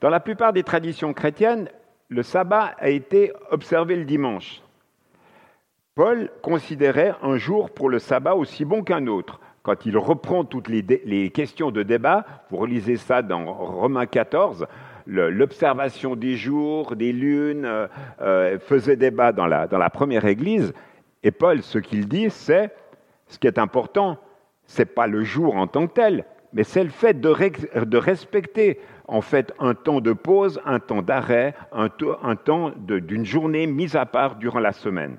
Dans 0.00 0.10
la 0.10 0.20
plupart 0.20 0.52
des 0.52 0.62
traditions 0.62 1.12
chrétiennes, 1.12 1.68
le 2.08 2.22
sabbat 2.22 2.74
a 2.78 2.88
été 2.88 3.32
observé 3.50 3.96
le 3.96 4.04
dimanche. 4.04 4.62
Paul 5.94 6.30
considérait 6.42 7.14
un 7.22 7.36
jour 7.36 7.70
pour 7.70 7.90
le 7.90 7.98
sabbat 7.98 8.36
aussi 8.36 8.64
bon 8.64 8.82
qu'un 8.82 9.08
autre, 9.08 9.40
quand 9.62 9.84
il 9.84 9.98
reprend 9.98 10.44
toutes 10.44 10.68
les, 10.68 11.30
questions 11.30 11.70
de 11.70 11.82
débat, 11.82 12.24
vous 12.50 12.56
relisez 12.56 12.96
ça 12.96 13.20
dans 13.20 13.52
Romains 13.52 14.06
14, 14.06 14.66
l'observation 15.06 16.16
des 16.16 16.36
jours, 16.36 16.96
des 16.96 17.12
lunes, 17.12 17.64
euh, 17.64 17.86
euh, 18.20 18.58
faisait 18.58 18.96
débat 18.96 19.32
dans 19.32 19.46
la, 19.46 19.66
dans 19.66 19.78
la 19.78 19.90
première 19.90 20.24
Église. 20.24 20.72
Et 21.22 21.30
Paul, 21.30 21.62
ce 21.62 21.78
qu'il 21.78 22.08
dit, 22.08 22.30
c'est, 22.30 22.70
ce 23.26 23.38
qui 23.38 23.46
est 23.46 23.58
important, 23.58 24.16
c'est 24.64 24.94
pas 24.94 25.06
le 25.06 25.24
jour 25.24 25.56
en 25.56 25.66
tant 25.66 25.86
que 25.86 25.92
tel, 25.94 26.24
mais 26.52 26.64
c'est 26.64 26.84
le 26.84 26.90
fait 26.90 27.20
de, 27.20 27.28
respecter 27.98 28.80
en 29.06 29.20
fait 29.20 29.52
un 29.58 29.74
temps 29.74 30.00
de 30.00 30.12
pause, 30.12 30.60
un 30.64 30.80
temps 30.80 31.02
d'arrêt, 31.02 31.54
un, 31.72 31.88
un 32.22 32.36
temps 32.36 32.72
d'une 32.78 33.24
journée 33.24 33.66
mise 33.66 33.96
à 33.96 34.06
part 34.06 34.36
durant 34.36 34.60
la 34.60 34.72
semaine. 34.72 35.18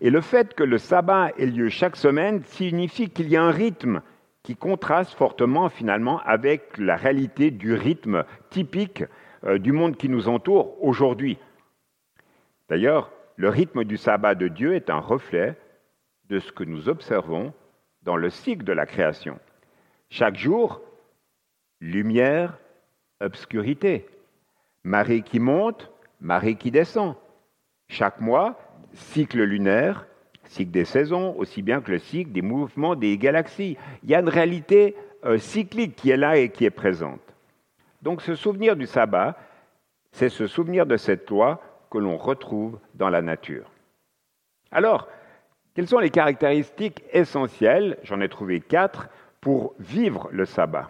Et 0.00 0.10
le 0.10 0.20
fait 0.20 0.54
que 0.54 0.64
le 0.64 0.78
sabbat 0.78 1.30
ait 1.38 1.46
lieu 1.46 1.68
chaque 1.68 1.96
semaine 1.96 2.42
signifie 2.44 3.10
qu'il 3.10 3.28
y 3.28 3.36
a 3.36 3.42
un 3.42 3.50
rythme 3.50 4.02
qui 4.42 4.56
contraste 4.56 5.14
fortement 5.14 5.68
finalement 5.68 6.20
avec 6.20 6.76
la 6.76 6.96
réalité 6.96 7.50
du 7.50 7.74
rythme 7.74 8.24
typique 8.50 9.04
euh, 9.44 9.58
du 9.58 9.72
monde 9.72 9.96
qui 9.96 10.08
nous 10.08 10.28
entoure 10.28 10.76
aujourd'hui. 10.84 11.38
D'ailleurs, 12.68 13.10
le 13.36 13.48
rythme 13.48 13.84
du 13.84 13.96
sabbat 13.96 14.34
de 14.34 14.48
Dieu 14.48 14.74
est 14.74 14.90
un 14.90 14.98
reflet 14.98 15.56
de 16.28 16.38
ce 16.38 16.52
que 16.52 16.64
nous 16.64 16.88
observons 16.88 17.52
dans 18.02 18.16
le 18.16 18.30
cycle 18.30 18.64
de 18.64 18.72
la 18.72 18.86
création. 18.86 19.38
Chaque 20.10 20.36
jour, 20.36 20.80
lumière, 21.80 22.58
obscurité. 23.20 24.06
Marée 24.84 25.22
qui 25.22 25.40
monte, 25.40 25.90
marée 26.20 26.56
qui 26.56 26.70
descend. 26.70 27.14
Chaque 27.88 28.20
mois, 28.20 28.58
cycle 28.92 29.42
lunaire, 29.42 30.06
cycle 30.44 30.70
des 30.70 30.84
saisons, 30.84 31.34
aussi 31.38 31.62
bien 31.62 31.80
que 31.80 31.92
le 31.92 31.98
cycle 31.98 32.32
des 32.32 32.42
mouvements 32.42 32.94
des 32.94 33.16
galaxies. 33.18 33.76
Il 34.02 34.10
y 34.10 34.14
a 34.14 34.20
une 34.20 34.28
réalité 34.28 34.96
euh, 35.24 35.38
cyclique 35.38 35.96
qui 35.96 36.10
est 36.10 36.16
là 36.16 36.36
et 36.36 36.50
qui 36.50 36.64
est 36.64 36.70
présente. 36.70 37.20
Donc 38.02 38.20
ce 38.20 38.34
souvenir 38.34 38.76
du 38.76 38.86
sabbat, 38.86 39.36
c'est 40.12 40.28
ce 40.28 40.46
souvenir 40.46 40.86
de 40.86 40.96
cette 40.96 41.28
loi 41.30 41.60
que 41.90 41.98
l'on 41.98 42.16
retrouve 42.16 42.78
dans 42.94 43.08
la 43.08 43.22
nature. 43.22 43.70
Alors, 44.70 45.08
quelles 45.74 45.88
sont 45.88 45.98
les 45.98 46.10
caractéristiques 46.10 47.02
essentielles? 47.12 47.98
J'en 48.02 48.20
ai 48.20 48.28
trouvé 48.28 48.60
quatre 48.60 49.08
pour 49.44 49.74
vivre 49.78 50.30
le 50.32 50.46
sabbat. 50.46 50.88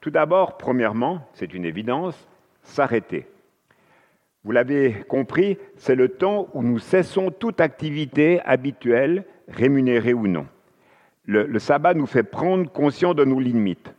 Tout 0.00 0.10
d'abord, 0.10 0.56
premièrement, 0.56 1.28
c'est 1.34 1.52
une 1.52 1.66
évidence, 1.66 2.16
s'arrêter. 2.62 3.26
Vous 4.42 4.52
l'avez 4.52 5.04
compris, 5.06 5.58
c'est 5.76 5.94
le 5.94 6.08
temps 6.08 6.48
où 6.54 6.62
nous 6.62 6.78
cessons 6.78 7.30
toute 7.30 7.60
activité 7.60 8.40
habituelle, 8.46 9.26
rémunérée 9.48 10.14
ou 10.14 10.26
non. 10.26 10.46
Le, 11.26 11.58
sabbat 11.58 11.92
nous 11.92 12.06
fait 12.06 12.22
prendre 12.22 12.72
conscience 12.72 13.14
de 13.14 13.26
nos 13.26 13.38
limites. 13.38 13.94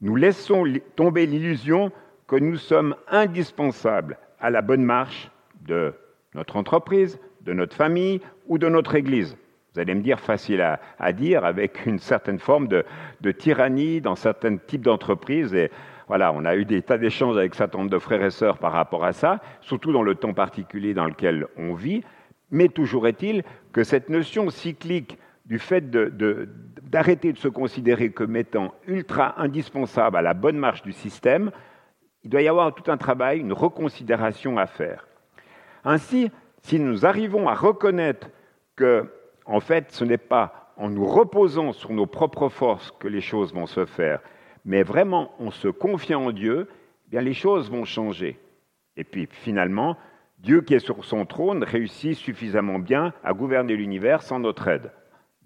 Nous 0.00 0.16
laissons 0.16 0.64
tomber 0.96 1.24
l'illusion 1.24 1.92
que 2.26 2.34
nous 2.34 2.56
sommes 2.56 2.96
indispensables 3.06 4.18
à 4.40 4.50
la 4.50 4.62
bonne 4.62 4.82
marche 4.82 5.30
de 5.62 5.94
notre 6.34 6.56
entreprise, 6.56 7.20
de 7.42 7.52
notre 7.52 7.76
famille 7.76 8.20
ou 8.48 8.58
de 8.58 8.68
notre 8.68 8.96
Église. 8.96 9.36
Vous 9.74 9.80
allez 9.80 9.94
me 9.96 10.02
dire 10.02 10.20
facile 10.20 10.60
à, 10.60 11.12
dire, 11.12 11.44
avec 11.44 11.84
une 11.84 11.98
certaine 11.98 12.38
forme 12.38 12.68
de, 12.68 12.84
tyrannie 13.32 14.00
dans 14.00 14.14
certains 14.14 14.56
types 14.56 14.82
d'entreprises. 14.82 15.52
Et 15.52 15.68
voilà, 16.06 16.32
on 16.32 16.44
a 16.44 16.54
eu 16.54 16.64
des 16.64 16.80
tas 16.80 16.96
d'échanges 16.96 17.36
avec 17.36 17.56
certain 17.56 17.78
nombre 17.78 17.90
de 17.90 17.98
frères 17.98 18.22
et 18.22 18.30
sœurs 18.30 18.58
par 18.58 18.70
rapport 18.70 19.04
à 19.04 19.12
ça, 19.12 19.40
surtout 19.60 19.92
dans 19.92 20.04
le 20.04 20.14
temps 20.14 20.32
particulier 20.32 20.94
dans 20.94 21.06
lequel 21.06 21.48
on 21.56 21.74
vit. 21.74 22.04
Mais 22.52 22.68
toujours 22.68 23.08
est-il 23.08 23.42
que 23.72 23.82
cette 23.82 24.10
notion 24.10 24.48
cyclique 24.48 25.18
du 25.44 25.58
fait 25.58 25.90
d'arrêter 25.90 27.32
de, 27.32 27.38
se 27.38 27.48
considérer 27.48 28.10
comme 28.10 28.36
étant 28.36 28.74
ultra 28.86 29.40
indispensable 29.42 30.16
à 30.16 30.22
la 30.22 30.34
bonne 30.34 30.56
marche 30.56 30.82
du 30.82 30.92
système, 30.92 31.50
il 32.22 32.30
doit 32.30 32.42
y 32.42 32.48
avoir 32.48 32.72
tout 32.76 32.88
un 32.92 32.96
travail, 32.96 33.40
une 33.40 33.52
reconsidération 33.52 34.56
à 34.56 34.66
faire. 34.66 35.08
Ainsi, 35.84 36.30
si 36.62 36.78
nous 36.78 37.04
arrivons 37.04 37.48
à 37.48 37.54
reconnaître 37.54 38.28
que, 38.76 39.10
en 39.46 39.60
fait, 39.60 39.92
ce 39.92 40.04
n'est 40.04 40.18
pas 40.18 40.72
en 40.76 40.90
nous 40.90 41.06
reposant 41.06 41.72
sur 41.72 41.92
nos 41.92 42.06
propres 42.06 42.48
forces 42.48 42.92
que 42.98 43.08
les 43.08 43.20
choses 43.20 43.54
vont 43.54 43.66
se 43.66 43.84
faire, 43.84 44.20
mais 44.64 44.82
vraiment 44.82 45.32
en 45.38 45.50
se 45.50 45.68
confiant 45.68 46.26
en 46.26 46.32
Dieu, 46.32 46.68
eh 46.70 47.10
bien 47.10 47.20
les 47.20 47.34
choses 47.34 47.70
vont 47.70 47.84
changer. 47.84 48.38
Et 48.96 49.04
puis 49.04 49.28
finalement, 49.30 49.96
Dieu 50.38 50.62
qui 50.62 50.74
est 50.74 50.78
sur 50.78 51.04
son 51.04 51.26
trône 51.26 51.62
réussit 51.62 52.16
suffisamment 52.16 52.78
bien 52.78 53.12
à 53.22 53.32
gouverner 53.32 53.76
l'univers 53.76 54.22
sans 54.22 54.40
notre 54.40 54.68
aide, 54.68 54.92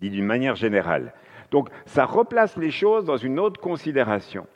dit 0.01 0.11
d'une 0.11 0.27
manière 0.27 0.57
générale. 0.57 1.13
Donc 1.51 1.69
ça 1.87 2.05
replace 2.05 2.57
les 2.57 2.71
choses 2.71 3.05
dans 3.05 3.17
une 3.17 3.39
autre 3.39 3.61
considération. 3.61 4.47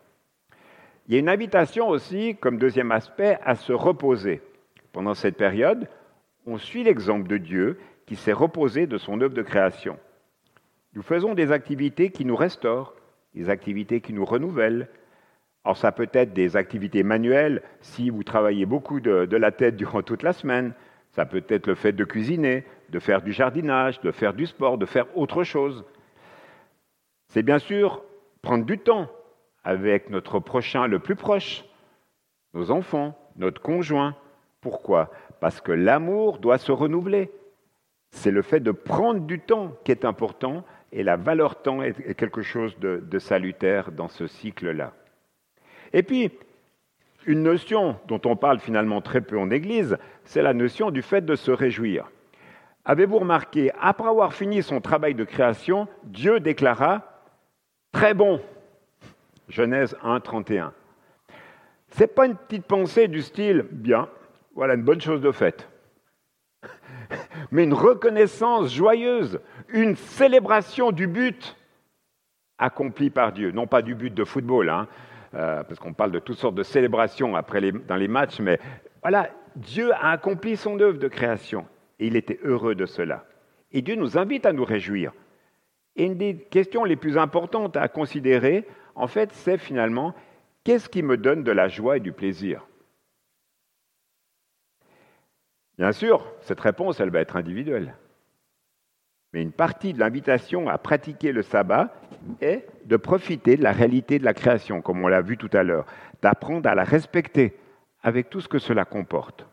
Il 1.07 1.15
y 1.15 1.17
a 1.17 1.21
une 1.21 1.29
invitation 1.29 1.89
aussi, 1.89 2.37
comme 2.37 2.59
deuxième 2.59 2.93
aspect, 2.93 3.39
à 3.45 3.55
se 3.55 3.73
reposer. 3.73 4.41
Pendant 4.93 5.15
cette 5.15 5.37
période, 5.37 5.89
on 6.47 6.59
suit 6.59 6.85
l'exemple 6.85 7.29
de 7.29 7.39
Dieu 7.39 7.79
qui 8.12 8.16
s'est 8.16 8.35
reposé 8.35 8.87
de 8.87 8.99
son 8.99 9.23
œuvre 9.23 9.33
de 9.33 9.40
création. 9.40 9.99
Nous 10.92 11.00
faisons 11.00 11.33
des 11.33 11.50
activités 11.50 12.11
qui 12.11 12.26
nous 12.26 12.37
restaurent, 12.37 12.95
des 13.35 13.49
activités 13.49 14.02
qui 14.02 14.12
nous 14.12 14.26
renouvellent. 14.26 14.90
Alors 15.64 15.78
ça 15.78 15.92
peut 15.92 16.11
être 16.12 16.35
des 16.35 16.54
activités 16.54 17.04
manuelles 17.04 17.62
si 17.81 18.11
vous 18.11 18.23
travaillez 18.23 18.66
beaucoup 18.66 19.00
de, 19.00 19.25
de, 19.25 19.37
la 19.38 19.50
tête 19.50 19.76
durant 19.76 20.02
toute 20.02 20.23
la 20.23 20.35
semaine. 20.35 20.75
Ça 21.12 21.25
peut 21.25 21.42
être 21.49 21.66
le 21.66 21.75
fait 21.75 21.92
de 21.92 22.04
cuisiner, 22.04 22.66
de 22.90 22.99
faire 22.99 23.23
du 23.23 23.33
jardinage, 23.33 23.99
de 24.02 24.11
faire 24.11 24.35
du 24.35 24.45
sport, 24.45 24.76
de 24.76 24.85
faire 24.85 25.07
autre 25.16 25.42
chose. 25.42 25.83
C'est 27.28 27.42
bien 27.42 27.59
sûr 27.59 28.04
prendre 28.42 28.66
du 28.66 28.76
temps 28.76 29.09
avec 29.64 30.11
notre 30.11 30.38
prochain 30.38 30.87
le 30.87 30.99
plus 30.99 31.16
proche, 31.16 31.64
nos 32.52 32.71
enfants, 32.73 33.19
notre 33.37 33.62
conjoint. 33.62 34.14
Pourquoi? 34.61 35.11
Parce 35.40 35.62
que 35.62 35.73
l'amour 35.73 36.40
doit 36.40 36.59
se 36.59 36.73
renouveler. 36.73 37.31
C'est 38.12 38.31
le 38.31 38.42
fait 38.42 38.61
de 38.61 38.71
prendre 38.71 39.21
du 39.21 39.40
temps 39.40 39.73
qui 39.85 39.90
est 39.90 40.04
important 40.04 40.64
et 40.92 41.02
la 41.02 41.16
valeur 41.16 41.62
temps 41.62 41.83
est 41.83 42.14
quelque 42.14 42.42
chose 42.42 42.78
de, 42.78 43.19
salutaire 43.19 43.90
dans 43.90 44.09
ce 44.09 44.26
cycle-là. 44.26 44.92
Et 45.92 46.02
puis, 46.02 46.31
une 47.26 47.42
notion 47.42 47.97
dont 48.07 48.21
on 48.25 48.37
parle 48.37 48.61
finalement 48.61 49.00
très 49.00 49.23
peu 49.23 49.38
en 49.38 49.50
Église, 49.50 49.97
c'est 50.25 50.42
la 50.42 50.52
notion 50.52 50.90
du 50.90 51.02
fait 51.02 51.25
de 51.25 51.35
se 51.35 51.50
réjouir. 51.50 52.11
Avez-vous 52.85 53.19
remarqué, 53.19 53.71
après 53.81 54.09
avoir 54.09 54.35
fini 54.35 54.62
son 54.62 54.81
travail 54.81 55.14
de 55.14 55.25
création, 55.25 55.88
Dieu 56.04 56.40
déclara 56.40 57.23
Très 57.92 58.12
bon. 58.12 58.40
Genèse 59.49 59.97
1, 60.02 60.21
31. 60.21 60.73
Ce 61.88 62.00
n'est 62.00 62.07
pas 62.07 62.26
une 62.26 62.37
petite 62.37 62.66
pensée 62.66 63.09
du 63.09 63.23
style 63.23 63.66
Bien, 63.71 64.09
voilà 64.54 64.75
une 64.75 64.83
bonne 64.83 65.00
chose 65.00 65.21
de 65.21 65.33
faite 65.33 65.69
mais 67.52 67.64
une 67.64 67.75
reconnaissance 67.75 68.75
joyeuse, 68.75 69.38
une 69.68 69.94
célébration 69.94 70.90
du 70.90 71.06
but 71.06 71.56
accompli 72.59 73.11
par 73.11 73.32
Dieu. 73.32 73.52
Non 73.52 73.66
pas 73.66 73.82
du 73.82 73.94
but 73.94 74.12
de 74.12 74.25
football, 74.25 74.71
hein, 74.71 74.88
euh, 75.35 75.62
parce 75.62 75.78
qu'on 75.78 75.92
parle 75.92 76.12
de 76.12 76.18
toutes 76.18 76.38
sortes 76.38 76.54
de 76.54 76.62
célébrations 76.62 77.37
après 77.37 77.61
dans 77.87 77.97
les 77.97 78.09
matchs, 78.09 78.40
mais 78.40 78.59
voilà, 79.02 79.28
Dieu 79.54 79.92
a 79.92 80.11
accompli 80.11 80.56
son 80.56 80.80
œuvre 80.80 80.99
de 80.99 81.09
création 81.09 81.66
et 81.99 82.06
il 82.06 82.16
était 82.16 82.40
heureux 82.42 82.75
de 82.75 82.87
cela. 82.87 83.26
Et 83.71 83.82
Dieu 83.82 83.97
nous 83.97 84.16
invite 84.18 84.47
à 84.47 84.52
nous 84.52 84.64
réjouir. 84.64 85.12
Et 85.94 86.04
une 86.04 86.16
des 86.16 86.37
questions 86.37 86.85
les 86.85 86.97
plus 86.97 87.18
importantes 87.18 87.76
à 87.76 87.87
considérer, 87.88 88.66
en 88.94 89.06
fait, 89.06 89.30
c'est 89.32 89.59
finalement 89.59 90.14
qu'est-ce 90.64 90.88
qui 90.88 91.02
me 91.02 91.18
donne 91.18 91.42
de 91.42 91.52
la 91.52 91.68
joie 91.68 91.99
et 91.99 92.00
du 92.00 92.12
plaisir? 92.12 92.66
Bien 95.79 95.93
sûr, 95.93 96.26
cette 96.43 96.61
réponse, 96.61 97.00
elle 97.00 97.11
va 97.11 97.21
être 97.21 97.37
individuelle. 97.37 97.95
Mais 99.33 99.43
une 99.43 99.52
partie 99.52 99.95
de 99.95 99.99
l'invitation 99.99 100.69
à 100.69 100.76
pratiquer 100.76 101.33
le 101.33 101.43
sabbat 101.43 101.95
est 102.41 102.67
de 102.85 102.97
profiter 102.97 103.57
de 103.57 103.62
la 103.62 103.73
réalité 103.73 104.19
de 104.19 104.25
la 104.25 104.35
création, 104.35 104.83
comme 104.83 105.02
on 105.02 105.09
l'a 105.09 105.23
vu 105.23 105.38
tout 105.38 105.50
à 105.52 105.62
l'heure, 105.62 105.87
d'apprendre 106.21 106.69
à 106.69 106.75
la 106.75 106.85
respecter 106.85 107.57
avec 108.02 108.29
tout 108.29 108.41
ce 108.41 108.49
que 108.49 108.59
cela 108.59 108.85
comporte. 108.85 109.47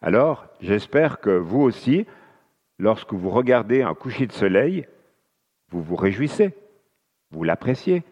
Alors, 0.00 0.46
j'espère 0.60 1.20
que 1.20 1.30
vous 1.30 1.60
aussi, 1.60 2.06
lorsque 2.78 3.12
vous 3.12 3.30
regardez 3.30 3.82
un 3.82 3.94
coucher 3.94 4.26
de 4.26 4.32
soleil, 4.32 4.86
vous 5.68 5.82
vous 5.82 5.96
réjouissez, 5.96 6.54
vous 7.30 7.44
l'appréciez. 7.44 8.02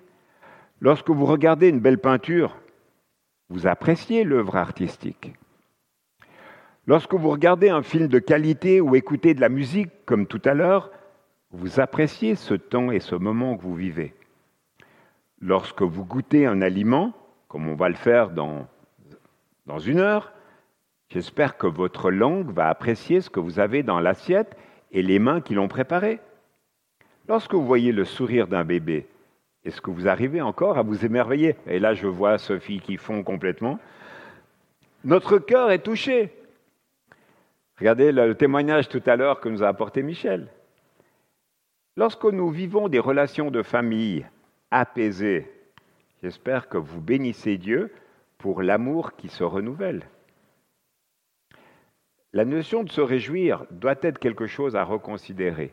Lorsque 0.80 1.10
vous 1.10 1.26
regardez 1.26 1.68
une 1.68 1.80
belle 1.80 1.98
peinture, 1.98 2.56
vous 3.48 3.66
appréciez 3.66 4.24
l'œuvre 4.24 4.56
artistique. 4.56 5.32
Lorsque 6.86 7.14
vous 7.14 7.30
regardez 7.30 7.68
un 7.68 7.82
film 7.82 8.08
de 8.08 8.18
qualité 8.18 8.80
ou 8.80 8.94
écoutez 8.94 9.34
de 9.34 9.40
la 9.40 9.48
musique, 9.48 9.90
comme 10.06 10.26
tout 10.26 10.40
à 10.44 10.54
l'heure, 10.54 10.90
vous 11.52 11.78
appréciez 11.78 12.34
ce 12.34 12.54
temps 12.54 12.90
et 12.90 13.00
ce 13.00 13.14
moment 13.14 13.56
que 13.56 13.62
vous 13.62 13.74
vivez. 13.74 14.14
Lorsque 15.40 15.82
vous 15.82 16.04
goûtez 16.04 16.46
un 16.46 16.62
aliment, 16.62 17.12
comme 17.48 17.68
on 17.68 17.74
va 17.74 17.88
le 17.88 17.94
faire 17.94 18.30
dans, 18.30 18.66
une 19.84 19.98
heure, 19.98 20.32
j'espère 21.08 21.56
que 21.56 21.66
votre 21.66 22.10
langue 22.10 22.50
va 22.50 22.68
apprécier 22.68 23.20
ce 23.20 23.30
que 23.30 23.40
vous 23.40 23.60
avez 23.60 23.82
dans 23.82 24.00
l'assiette 24.00 24.56
et 24.90 25.02
les 25.02 25.18
mains 25.18 25.40
qui 25.40 25.54
l'ont 25.54 25.68
préparé. 25.68 26.18
Lorsque 27.28 27.54
vous 27.54 27.64
voyez 27.64 27.92
le 27.92 28.04
sourire 28.04 28.48
d'un 28.48 28.64
bébé, 28.64 29.06
est-ce 29.64 29.80
que 29.80 29.90
vous 29.90 30.08
arrivez 30.08 30.40
encore 30.40 30.78
à 30.78 30.82
vous 30.82 31.04
émerveiller? 31.04 31.56
Et 31.66 31.78
là, 31.78 31.94
je 31.94 32.06
vois 32.06 32.38
Sophie 32.38 32.80
qui 32.80 32.96
fond 32.96 33.22
complètement. 33.22 33.78
Notre 35.04 35.38
cœur 35.38 35.70
est 35.70 35.82
touché. 35.82 36.32
Regardez 37.80 38.12
le 38.12 38.34
témoignage 38.34 38.90
tout 38.90 39.02
à 39.06 39.16
l'heure 39.16 39.40
que 39.40 39.48
nous 39.48 39.62
a 39.62 39.68
apporté 39.68 40.02
Michel. 40.02 40.48
Lorsque 41.96 42.24
nous 42.24 42.50
vivons 42.50 42.88
des 42.88 42.98
relations 42.98 43.50
de 43.50 43.62
famille 43.62 44.26
apaisées, 44.70 45.50
j'espère 46.22 46.68
que 46.68 46.76
vous 46.76 47.00
bénissez 47.00 47.56
Dieu 47.56 47.90
pour 48.36 48.60
l'amour 48.60 49.16
qui 49.16 49.28
se 49.28 49.44
renouvelle. 49.44 50.06
La 52.34 52.44
notion 52.44 52.84
de 52.84 52.90
se 52.90 53.00
réjouir 53.00 53.64
doit 53.70 53.96
être 54.02 54.18
quelque 54.18 54.46
chose 54.46 54.76
à 54.76 54.84
reconsidérer. 54.84 55.72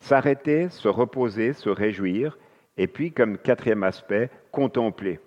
S'arrêter, 0.00 0.68
se 0.68 0.88
reposer, 0.88 1.52
se 1.52 1.70
réjouir, 1.70 2.36
et 2.76 2.88
puis 2.88 3.12
comme 3.12 3.38
quatrième 3.38 3.84
aspect, 3.84 4.30
contempler. 4.50 5.20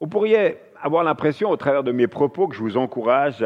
Vous 0.00 0.08
pourriez 0.08 0.58
avoir 0.84 1.02
l'impression, 1.02 1.48
au 1.48 1.56
travers 1.56 1.82
de 1.82 1.92
mes 1.92 2.06
propos, 2.06 2.46
que 2.46 2.54
je 2.54 2.60
vous 2.60 2.76
encourage 2.76 3.42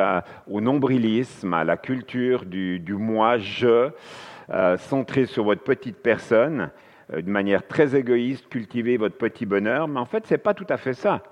au 0.50 0.60
nombrilisme, 0.60 1.54
à 1.54 1.62
la 1.62 1.76
culture 1.76 2.44
du, 2.44 2.82
moi-je, 2.88 3.90
euh, 4.50 4.76
centré 4.76 5.26
sur 5.26 5.44
votre 5.44 5.62
petite 5.62 5.98
personne, 5.98 6.70
euh, 7.12 7.22
de 7.22 7.30
manière 7.30 7.68
très 7.68 7.94
égoïste, 7.94 8.48
cultiver 8.48 8.96
votre 8.96 9.16
petit 9.16 9.46
bonheur, 9.46 9.86
mais 9.86 10.00
en 10.00 10.04
fait, 10.04 10.26
ce 10.26 10.34
n'est 10.34 10.38
pas 10.38 10.52
tout 10.52 10.66
à 10.68 10.78
fait 10.78 10.94
ça. 10.94 11.22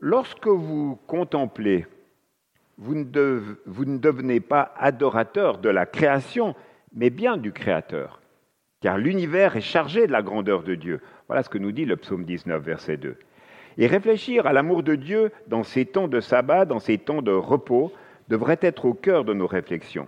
Lorsque 0.00 0.48
vous 0.48 0.98
contemplez, 1.06 1.86
vous 2.76 2.94
ne, 2.94 3.04
devenez 3.04 4.40
pas 4.40 4.74
adorateur 4.78 5.56
de 5.56 5.70
la 5.70 5.86
création, 5.86 6.54
mais 6.92 7.08
bien 7.08 7.38
du 7.38 7.52
Créateur. 7.52 8.20
Car 8.82 8.98
l'univers 8.98 9.56
est 9.56 9.62
chargé 9.62 10.06
de 10.06 10.12
la 10.12 10.20
grandeur 10.20 10.62
de 10.62 10.74
Dieu. 10.74 11.00
Voilà 11.26 11.42
ce 11.42 11.48
que 11.48 11.58
nous 11.58 11.72
dit 11.72 11.86
le 11.86 11.96
psaume 11.96 12.24
19, 12.24 12.62
verset 12.62 12.98
2. 12.98 13.16
Et 13.78 13.86
réfléchir 13.86 14.46
à 14.46 14.52
l'amour 14.52 14.82
de 14.82 14.94
Dieu 14.94 15.32
dans 15.46 15.62
ces 15.62 15.86
temps 15.86 16.08
de 16.08 16.20
sabbat, 16.20 16.64
dans 16.64 16.80
ces 16.80 16.98
temps 16.98 17.22
de 17.22 17.32
repos, 17.32 17.92
devrait 18.28 18.58
être 18.60 18.84
au 18.84 18.94
cœur 18.94 19.24
de 19.24 19.34
nos 19.34 19.46
réflexions. 19.46 20.06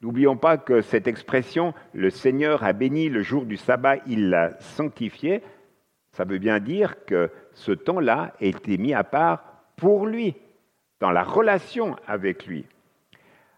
N'oublions 0.00 0.36
pas 0.36 0.58
que 0.58 0.80
cette 0.80 1.08
expression, 1.08 1.74
le 1.92 2.10
Seigneur 2.10 2.62
a 2.62 2.72
béni 2.72 3.08
le 3.08 3.22
jour 3.22 3.44
du 3.44 3.56
sabbat, 3.56 3.96
il 4.06 4.30
l'a 4.30 4.58
sanctifié, 4.60 5.42
ça 6.12 6.24
veut 6.24 6.38
bien 6.38 6.60
dire 6.60 7.04
que 7.04 7.30
ce 7.52 7.72
temps-là 7.72 8.32
a 8.40 8.44
été 8.44 8.78
mis 8.78 8.94
à 8.94 9.04
part 9.04 9.42
pour 9.76 10.06
lui, 10.06 10.34
dans 11.00 11.10
la 11.10 11.22
relation 11.22 11.96
avec 12.06 12.46
lui. 12.46 12.66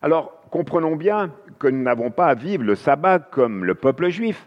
Alors, 0.03 0.41
comprenons 0.51 0.97
bien 0.97 1.33
que 1.59 1.69
nous 1.69 1.83
n'avons 1.83 2.11
pas 2.11 2.27
à 2.27 2.35
vivre 2.35 2.65
le 2.65 2.75
sabbat 2.75 3.19
comme 3.19 3.65
le 3.65 3.75
peuple 3.75 4.09
juif. 4.09 4.47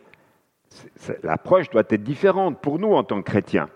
L'approche 1.23 1.69
doit 1.69 1.83
être 1.89 2.03
différente 2.03 2.59
pour 2.59 2.79
nous 2.79 2.93
en 2.93 3.03
tant 3.03 3.21
que 3.21 3.29
chrétiens. 3.29 3.69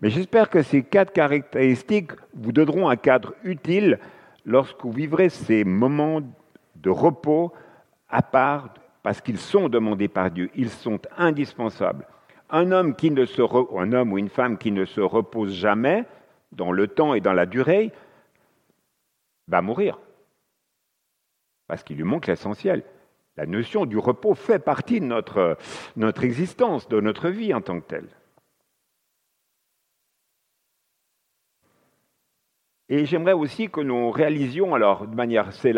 Mais 0.00 0.10
j'espère 0.10 0.50
que 0.50 0.62
ces 0.62 0.82
quatre 0.82 1.12
caractéristiques 1.12 2.12
vous 2.34 2.52
donneront 2.52 2.88
un 2.88 2.96
cadre 2.96 3.34
utile 3.44 3.98
lorsque 4.44 4.82
vous 4.82 4.92
vivrez 4.92 5.28
ces 5.28 5.64
moments 5.64 6.20
de 6.76 6.90
repos 6.90 7.52
à 8.08 8.22
part 8.22 8.74
parce 9.02 9.20
qu'ils 9.20 9.38
sont 9.38 9.68
demandés 9.68 10.08
par 10.08 10.30
Dieu, 10.30 10.50
ils 10.54 10.70
sont 10.70 11.00
indispensables. 11.16 12.06
Un 12.50 12.72
homme, 12.72 12.94
ou 12.96 14.18
une 14.18 14.28
femme 14.28 14.58
qui 14.58 14.70
ne 14.72 14.84
se 14.84 15.00
repose 15.00 15.52
jamais 15.52 16.04
dans 16.52 16.72
le 16.72 16.88
temps 16.88 17.14
et 17.14 17.20
dans 17.20 17.32
la 17.32 17.46
durée 17.46 17.92
va 19.48 19.60
mourir. 19.60 19.98
Parce 21.66 21.82
qu'il 21.82 21.96
lui 21.96 22.04
manque 22.04 22.26
l'essentiel. 22.26 22.82
La 23.36 23.46
notion 23.46 23.84
du 23.84 23.98
repos 23.98 24.34
fait 24.34 24.58
partie 24.58 25.00
de 25.00 25.06
notre, 25.06 25.58
notre 25.96 26.24
existence, 26.24 26.88
de 26.88 27.00
notre 27.00 27.28
vie 27.28 27.52
en 27.52 27.60
tant 27.60 27.80
que 27.80 27.86
telle. 27.86 28.08
Et 32.90 33.06
j'aimerais 33.06 33.32
aussi 33.32 33.70
que 33.70 33.80
nous 33.80 34.10
réalisions, 34.10 34.74
alors 34.74 35.06
de 35.06 35.14
manière, 35.14 35.52
c'est, 35.54 35.72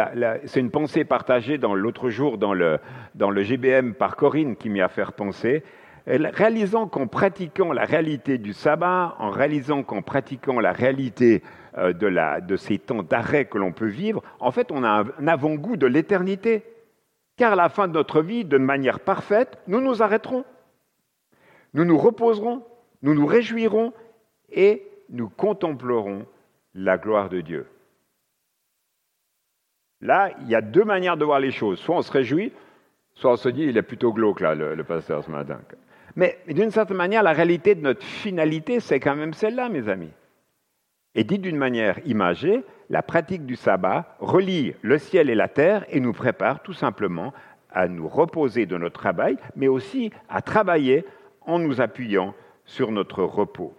une 0.57 0.73
pensée 0.73 1.05
partagée 1.05 1.57
dans 1.57 1.75
l'autre 1.75 2.11
jour 2.11 2.37
dans 2.37 2.53
le, 2.53 2.81
dans 3.15 3.31
le 3.31 3.43
GBM 3.43 3.95
par 3.95 4.17
Corinne 4.17 4.57
qui 4.57 4.69
m'y 4.69 4.81
a 4.81 4.89
fait 4.89 5.09
penser, 5.13 5.63
réalisant 6.09 6.89
qu'en 6.89 7.07
pratiquant 7.07 7.73
la 7.73 7.85
réalité 7.85 8.39
du 8.39 8.53
sabbat, 8.53 9.15
en 9.21 9.31
réalisant 9.31 9.85
qu'en 9.85 10.03
pratiquant 10.03 10.59
la 10.59 10.73
réalité 10.73 11.45
euh, 11.79 11.93
de, 11.93 12.09
la, 12.09 12.41
de 12.41 12.57
ces 12.57 12.79
temps 12.79 13.05
d'arrêt 13.05 13.45
que 13.45 13.59
l'on 13.59 13.71
peut 13.71 13.87
vivre, 13.87 14.21
en 14.41 14.51
fait, 14.51 14.73
on 14.73 14.83
a 14.83 15.05
un 15.21 15.29
avant-goût 15.29 15.77
de 15.77 15.87
l'éternité. 15.87 16.65
Car 17.37 17.53
à 17.53 17.57
la 17.57 17.69
fin 17.69 17.87
de 17.87 17.93
notre 17.93 18.21
vie, 18.21 18.45
de 18.45 18.59
manière 18.59 18.99
parfaite, 18.99 19.59
nous 19.69 19.81
nous 19.81 20.03
arrêterons. 20.03 20.45
Nous 21.73 21.85
nous 21.85 21.99
reposerons, 21.99 22.65
nous 23.03 23.15
nous 23.15 23.27
réjouirons 23.27 23.93
et 24.51 24.83
nous 25.11 25.29
contemplerons 25.29 26.27
la 26.77 26.99
gloire 26.99 27.29
de 27.29 27.41
Dieu. 27.41 27.67
Là, 30.03 30.31
il 30.43 30.49
y 30.49 30.55
a 30.55 30.61
deux 30.61 30.85
manières 30.85 31.17
de 31.17 31.25
voir 31.25 31.41
les 31.41 31.51
choses. 31.51 31.79
Soit 31.79 31.97
on 31.97 32.03
se 32.03 32.13
réjouit, 32.13 32.53
soit 33.15 33.33
on 33.33 33.37
se 33.37 33.49
dit, 33.49 33.63
il 33.63 33.77
est 33.77 33.83
plutôt 33.83 34.13
glauque, 34.13 34.41
là, 34.41 34.55
le, 34.55 34.85
pasteur, 34.85 35.25
ce 35.25 35.31
matin. 35.31 35.59
Mais 36.17 36.39
d'une 36.49 36.71
certaine 36.71 36.97
manière, 36.97 37.23
la 37.23 37.33
réalité 37.33 37.75
de 37.75 37.81
notre 37.81 38.05
finalité, 38.05 38.81
c'est 38.81 39.01
quand 39.01 39.17
même 39.17 39.33
celle-là, 39.33 39.69
mes 39.69 39.89
amis. 39.89 40.13
Et 41.15 41.25
dit 41.25 41.39
d'une 41.39 41.57
manière 41.57 41.99
imagée, 42.07 42.63
la 42.91 43.03
pratique 43.03 43.47
du 43.47 43.57
sabbat 43.57 44.17
relie 44.21 44.75
le 44.83 44.99
ciel 44.99 45.31
et 45.31 45.35
la 45.35 45.49
terre 45.49 45.87
et 45.89 45.99
nous 45.99 46.13
prépare 46.13 46.63
tout 46.63 46.75
simplement 46.75 47.33
à 47.71 47.89
nous 47.89 48.07
reposer 48.07 48.67
de 48.67 48.77
notre 48.77 49.01
travail, 49.01 49.37
mais 49.57 49.69
aussi 49.69 50.11
à 50.29 50.43
travailler 50.43 51.07
en 51.41 51.59
nous 51.59 51.81
appuyant 51.81 52.35
sur 52.67 52.93
notre 52.93 53.23
repos. 53.23 53.75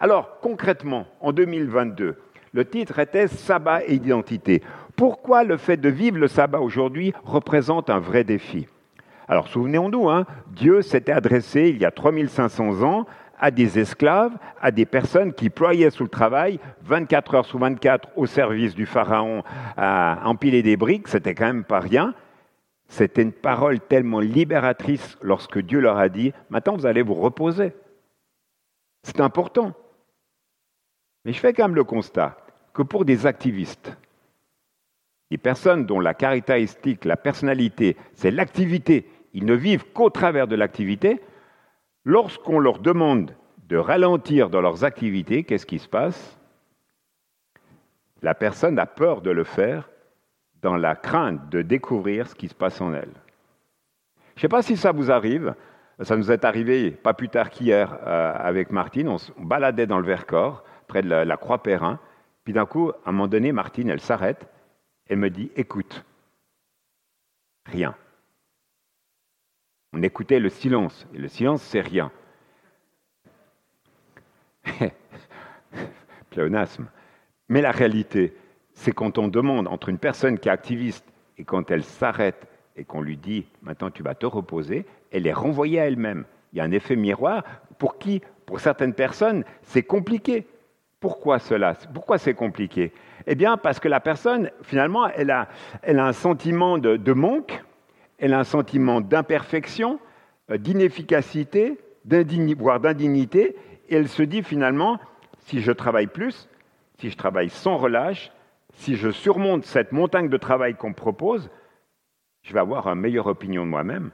Alors, 0.00 0.40
concrètement, 0.40 1.06
en 1.20 1.32
2022, 1.32 2.16
le 2.52 2.64
titre 2.64 2.98
était 2.98 3.28
Sabbat 3.28 3.84
et 3.86 3.94
identité. 3.94 4.62
Pourquoi 4.96 5.44
le 5.44 5.58
fait 5.58 5.76
de 5.76 5.90
vivre 5.90 6.18
le 6.18 6.26
sabbat 6.26 6.60
aujourd'hui 6.60 7.12
représente 7.24 7.90
un 7.90 8.00
vrai 8.00 8.24
défi? 8.24 8.66
Alors, 9.28 9.48
souvenons-nous, 9.48 10.08
hein, 10.08 10.24
Dieu 10.48 10.80
s'était 10.80 11.12
adressé 11.12 11.68
il 11.68 11.78
y 11.78 11.84
a 11.84 11.90
3500 11.90 12.82
ans 12.82 13.06
à 13.38 13.50
des 13.50 13.78
esclaves, 13.78 14.32
à 14.60 14.70
des 14.70 14.86
personnes 14.86 15.34
qui 15.34 15.50
ployaient 15.50 15.90
sous 15.90 16.02
le 16.02 16.08
travail 16.08 16.60
24 16.82 17.34
heures 17.34 17.46
sur 17.46 17.58
24 17.58 18.08
au 18.16 18.26
service 18.26 18.74
du 18.74 18.86
pharaon 18.86 19.42
à 19.76 20.20
empiler 20.24 20.62
des 20.62 20.76
briques, 20.76 21.08
c'était 21.08 21.34
quand 21.34 21.46
même 21.46 21.64
pas 21.64 21.80
rien. 21.80 22.14
C'était 22.88 23.22
une 23.22 23.32
parole 23.32 23.80
tellement 23.80 24.20
libératrice 24.20 25.16
lorsque 25.22 25.60
Dieu 25.60 25.78
leur 25.78 25.98
a 25.98 26.08
dit 26.08 26.32
Maintenant, 26.48 26.76
vous 26.76 26.86
allez 26.86 27.02
vous 27.02 27.14
reposer. 27.14 27.72
C'est 29.04 29.20
important. 29.20 29.72
Mais 31.24 31.32
je 31.32 31.40
fais 31.40 31.52
quand 31.52 31.64
même 31.64 31.74
le 31.74 31.84
constat 31.84 32.36
que 32.72 32.82
pour 32.82 33.04
des 33.04 33.26
activistes, 33.26 33.96
des 35.30 35.38
personnes 35.38 35.86
dont 35.86 36.00
la 36.00 36.14
caractéristique, 36.14 37.04
la 37.04 37.16
personnalité, 37.16 37.96
c'est 38.14 38.30
l'activité, 38.30 39.08
ils 39.32 39.44
ne 39.44 39.54
vivent 39.54 39.92
qu'au 39.92 40.10
travers 40.10 40.48
de 40.48 40.56
l'activité, 40.56 41.20
lorsqu'on 42.04 42.58
leur 42.58 42.78
demande 42.78 43.34
de 43.68 43.76
ralentir 43.76 44.50
dans 44.50 44.60
leurs 44.60 44.84
activités, 44.84 45.44
qu'est-ce 45.44 45.66
qui 45.66 45.78
se 45.78 45.88
passe? 45.88 46.38
La 48.22 48.34
personne 48.34 48.78
a 48.78 48.86
peur 48.86 49.20
de 49.20 49.30
le 49.30 49.44
faire 49.44 49.88
dans 50.62 50.76
la 50.76 50.96
crainte 50.96 51.48
de 51.48 51.62
découvrir 51.62 52.26
ce 52.26 52.34
qui 52.34 52.48
se 52.48 52.54
passe 52.54 52.80
en 52.80 52.92
elle. 52.92 53.12
Je 54.34 54.38
ne 54.38 54.40
sais 54.42 54.48
pas 54.48 54.62
si 54.62 54.76
ça 54.76 54.92
vous 54.92 55.10
arrive, 55.10 55.54
ça 56.00 56.16
nous 56.16 56.32
est 56.32 56.44
arrivé 56.44 56.90
pas 56.90 57.14
plus 57.14 57.28
tard 57.28 57.50
qu'hier 57.50 57.98
euh, 58.06 58.32
avec 58.36 58.70
Martine, 58.70 59.08
on 59.08 59.18
se 59.18 59.32
baladait 59.38 59.86
dans 59.86 59.98
le 59.98 60.06
Vercors, 60.06 60.64
près 60.90 61.02
de 61.02 61.08
la, 61.08 61.36
croix 61.36 61.62
Perrin. 61.62 62.00
Puis 62.44 62.52
d'un 62.52 62.66
coup, 62.66 62.90
à 62.90 63.10
un 63.10 63.12
moment 63.12 63.28
donné, 63.28 63.52
Martine, 63.52 63.88
elle 63.88 64.00
s'arrête, 64.00 64.48
elle 65.08 65.18
me 65.18 65.30
dit 65.30 65.52
Écoute. 65.56 66.04
Rien. 67.66 67.94
On 69.92 70.02
écoutait 70.02 70.40
le 70.40 70.48
silence, 70.48 71.06
et 71.14 71.18
le 71.18 71.28
silence, 71.28 71.62
c'est 71.62 71.80
rien. 71.80 72.10
Pléonasme. 76.30 76.88
Mais 77.48 77.60
la 77.60 77.70
réalité, 77.70 78.36
c'est 78.74 78.92
quand 78.92 79.18
on 79.18 79.28
demande 79.28 79.68
entre 79.68 79.88
une 79.88 79.98
personne 79.98 80.38
qui 80.38 80.48
est 80.48 80.52
activiste 80.52 81.04
et 81.38 81.44
quand 81.44 81.70
elle 81.70 81.84
s'arrête 81.84 82.46
et 82.76 82.84
qu'on 82.84 83.02
lui 83.02 83.16
dit 83.16 83.46
maintenant 83.62 83.90
tu 83.90 84.02
vas 84.02 84.14
te 84.14 84.26
reposer, 84.26 84.86
elle 85.12 85.26
est 85.26 85.32
renvoyée 85.32 85.80
à 85.80 85.86
elle-même. 85.86 86.24
Il 86.52 86.58
y 86.58 86.60
a 86.60 86.64
un 86.64 86.72
effet 86.72 86.96
miroir 86.96 87.44
pour 87.78 87.98
qui, 87.98 88.22
pour 88.46 88.58
certaines 88.58 88.94
personnes, 88.94 89.44
c'est 89.62 89.82
compliqué. 89.82 90.46
Pourquoi 91.00 91.38
cela? 91.38 91.74
Pourquoi 91.94 92.18
c'est 92.18 92.34
compliqué? 92.34 92.92
Eh 93.26 93.34
bien, 93.34 93.56
parce 93.56 93.80
que 93.80 93.88
la 93.88 94.00
personne, 94.00 94.50
finalement, 94.62 95.08
elle 95.08 95.30
a, 95.30 95.48
un 95.82 96.12
sentiment 96.12 96.76
de, 96.76 97.12
manque, 97.12 97.64
elle 98.18 98.34
a 98.34 98.38
un 98.38 98.44
sentiment 98.44 99.00
d'imperfection, 99.00 99.98
euh, 100.50 100.58
d'inefficacité, 100.58 101.78
voire 102.58 102.80
d'indignité, 102.80 103.56
et 103.88 103.96
elle 103.96 104.08
se 104.08 104.22
dit 104.22 104.42
finalement, 104.42 104.98
si 105.40 105.62
je 105.62 105.72
travaille 105.72 106.06
plus, 106.06 106.48
si 106.98 107.10
je 107.10 107.16
travaille 107.16 107.48
sans 107.48 107.78
relâche, 107.78 108.30
si 108.74 108.96
je 108.96 109.10
surmonte 109.10 109.64
cette 109.64 109.92
montagne 109.92 110.28
de 110.28 110.36
travail 110.36 110.74
qu'on 110.74 110.90
me 110.90 110.94
propose, 110.94 111.50
je 112.42 112.52
vais 112.52 112.60
avoir 112.60 112.86
une 112.88 113.00
meilleure 113.00 113.26
opinion 113.26 113.64
de 113.64 113.70
moi-même, 113.70 114.10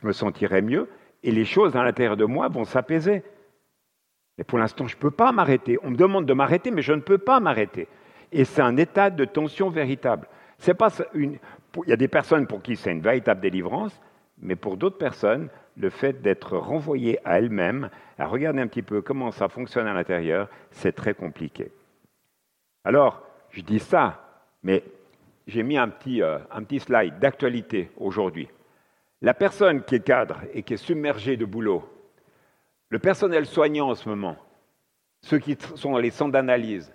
je 0.00 0.06
me 0.06 0.12
sentirai 0.12 0.62
mieux, 0.62 0.88
et 1.22 1.30
les 1.30 1.44
choses 1.44 1.76
à 1.76 1.82
l'intérieur 1.82 2.16
de 2.16 2.24
moi 2.24 2.48
vont 2.48 2.64
s'apaiser. 2.64 3.22
Mais 4.38 4.44
pour 4.44 4.58
l'instant, 4.58 4.86
je 4.86 4.96
ne 4.96 5.00
peux 5.00 5.10
pas 5.10 5.32
m'arrêter. 5.32 5.78
On 5.82 5.90
me 5.90 5.96
demande 5.96 6.26
de 6.26 6.32
m'arrêter, 6.32 6.70
mais 6.70 6.82
je 6.82 6.92
ne 6.92 7.00
peux 7.00 7.18
pas 7.18 7.40
m'arrêter. 7.40 7.88
Et 8.32 8.44
c'est 8.44 8.62
un 8.62 8.76
état 8.76 9.10
de 9.10 9.24
tension 9.24 9.70
véritable. 9.70 10.26
Pas 10.78 10.90
une... 11.14 11.38
Il 11.84 11.90
y 11.90 11.92
a 11.92 11.96
des 11.96 12.08
personnes 12.08 12.46
pour 12.46 12.62
qui 12.62 12.76
c'est 12.76 12.92
une 12.92 13.00
véritable 13.00 13.40
délivrance, 13.40 14.00
mais 14.40 14.56
pour 14.56 14.76
d'autres 14.76 14.98
personnes, 14.98 15.48
le 15.76 15.90
fait 15.90 16.22
d'être 16.22 16.56
renvoyé 16.56 17.18
à 17.24 17.38
elles-mêmes, 17.38 17.90
à 18.18 18.26
regarder 18.26 18.60
un 18.60 18.68
petit 18.68 18.82
peu 18.82 19.02
comment 19.02 19.32
ça 19.32 19.48
fonctionne 19.48 19.86
à 19.86 19.94
l'intérieur, 19.94 20.48
c'est 20.70 20.92
très 20.92 21.14
compliqué. 21.14 21.72
Alors, 22.84 23.22
je 23.50 23.60
dis 23.62 23.80
ça, 23.80 24.42
mais 24.62 24.84
j'ai 25.46 25.62
mis 25.62 25.76
un 25.76 25.88
petit, 25.88 26.22
euh, 26.22 26.38
un 26.52 26.62
petit 26.62 26.80
slide 26.80 27.18
d'actualité 27.18 27.90
aujourd'hui. 27.96 28.48
La 29.22 29.34
personne 29.34 29.82
qui 29.84 29.96
est 29.96 30.04
cadre 30.04 30.40
et 30.52 30.62
qui 30.62 30.74
est 30.74 30.78
submergée 30.78 31.36
de 31.36 31.44
boulot, 31.44 31.88
le 32.94 33.00
personnel 33.00 33.44
soignant 33.44 33.90
en 33.90 33.96
ce 33.96 34.08
moment, 34.08 34.36
ceux 35.20 35.40
qui 35.40 35.58
sont 35.74 35.90
dans 35.90 35.98
les 35.98 36.10
centres 36.10 36.30
d'analyse, 36.30 36.94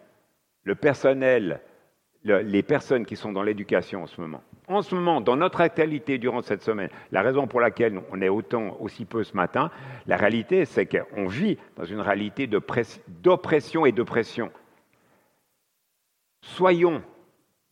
le 0.63 0.73
personnel, 0.73 1.59
les 2.23 2.63
personnes 2.63 3.05
qui 3.05 3.17
sont 3.17 3.33
dans 3.33 3.43
l'éducation 3.43 4.03
en 4.03 4.07
ce 4.07 4.21
moment. 4.21 4.41
En 4.69 4.81
ce 4.81 4.95
moment, 4.95 5.19
dans 5.19 5.35
notre 5.35 5.59
actualité 5.59 6.17
durant 6.17 6.41
cette 6.41 6.61
semaine, 6.61 6.89
la 7.11 7.21
raison 7.21 7.47
pour 7.47 7.59
laquelle 7.59 7.99
on 8.13 8.21
est 8.21 8.29
autant, 8.29 8.77
aussi 8.79 9.03
peu 9.03 9.25
ce 9.25 9.35
matin, 9.35 9.71
la 10.07 10.15
réalité, 10.15 10.63
c'est 10.63 10.85
qu'on 10.85 11.27
vit 11.27 11.57
dans 11.75 11.83
une 11.83 11.99
réalité 11.99 12.47
d'oppression 12.47 13.85
et 13.85 13.91
de 13.91 14.03
pression. 14.03 14.53
Soyons 16.43 17.03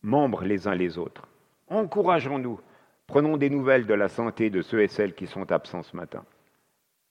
membres 0.02 0.44
les 0.44 0.68
uns 0.68 0.74
les 0.74 0.98
autres. 0.98 1.26
Encourageons-nous. 1.68 2.60
Prenons 3.06 3.38
des 3.38 3.48
nouvelles 3.48 3.86
de 3.86 3.94
la 3.94 4.08
santé 4.08 4.50
de 4.50 4.60
ceux 4.60 4.82
et 4.82 4.88
celles 4.88 5.14
qui 5.14 5.26
sont 5.26 5.50
absents 5.50 5.82
ce 5.82 5.96
matin. 5.96 6.26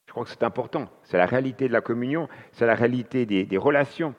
Je 0.07 0.11
crois 0.13 0.23
que 0.23 0.29
c'est 0.29 0.43
important. 0.43 0.89
C'est 1.03 1.17
la 1.17 1.25
réalité 1.25 1.67
de 1.67 1.73
la 1.73 1.81
communion, 1.81 2.27
c'est 2.53 2.65
la 2.65 2.75
réalité 2.75 3.25
des, 3.25 3.57
relations. 3.57 4.15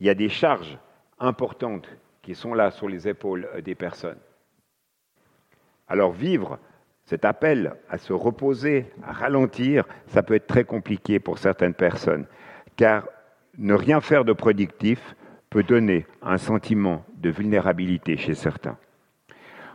Il 0.00 0.06
y 0.06 0.10
a 0.10 0.14
des 0.14 0.30
charges 0.30 0.78
importantes 1.18 1.88
qui 2.22 2.34
sont 2.34 2.54
là 2.54 2.70
sur 2.70 2.88
les 2.88 3.06
épaules 3.06 3.48
des 3.62 3.74
personnes. 3.74 4.18
Alors 5.86 6.12
vivre 6.12 6.58
cet 7.04 7.24
appel 7.24 7.76
à 7.88 7.98
se 7.98 8.12
reposer, 8.12 8.90
à 9.04 9.12
ralentir, 9.12 9.84
ça 10.08 10.22
peut 10.22 10.34
être 10.34 10.48
très 10.48 10.64
compliqué 10.64 11.20
pour 11.20 11.38
certaines 11.38 11.74
personnes, 11.74 12.26
car 12.74 13.06
ne 13.58 13.74
rien 13.74 14.00
faire 14.00 14.24
de 14.24 14.32
productif 14.32 15.14
peut 15.50 15.62
donner 15.62 16.06
un 16.22 16.38
sentiment 16.38 17.04
de 17.16 17.30
vulnérabilité 17.30 18.16
chez 18.16 18.34
certains. 18.34 18.76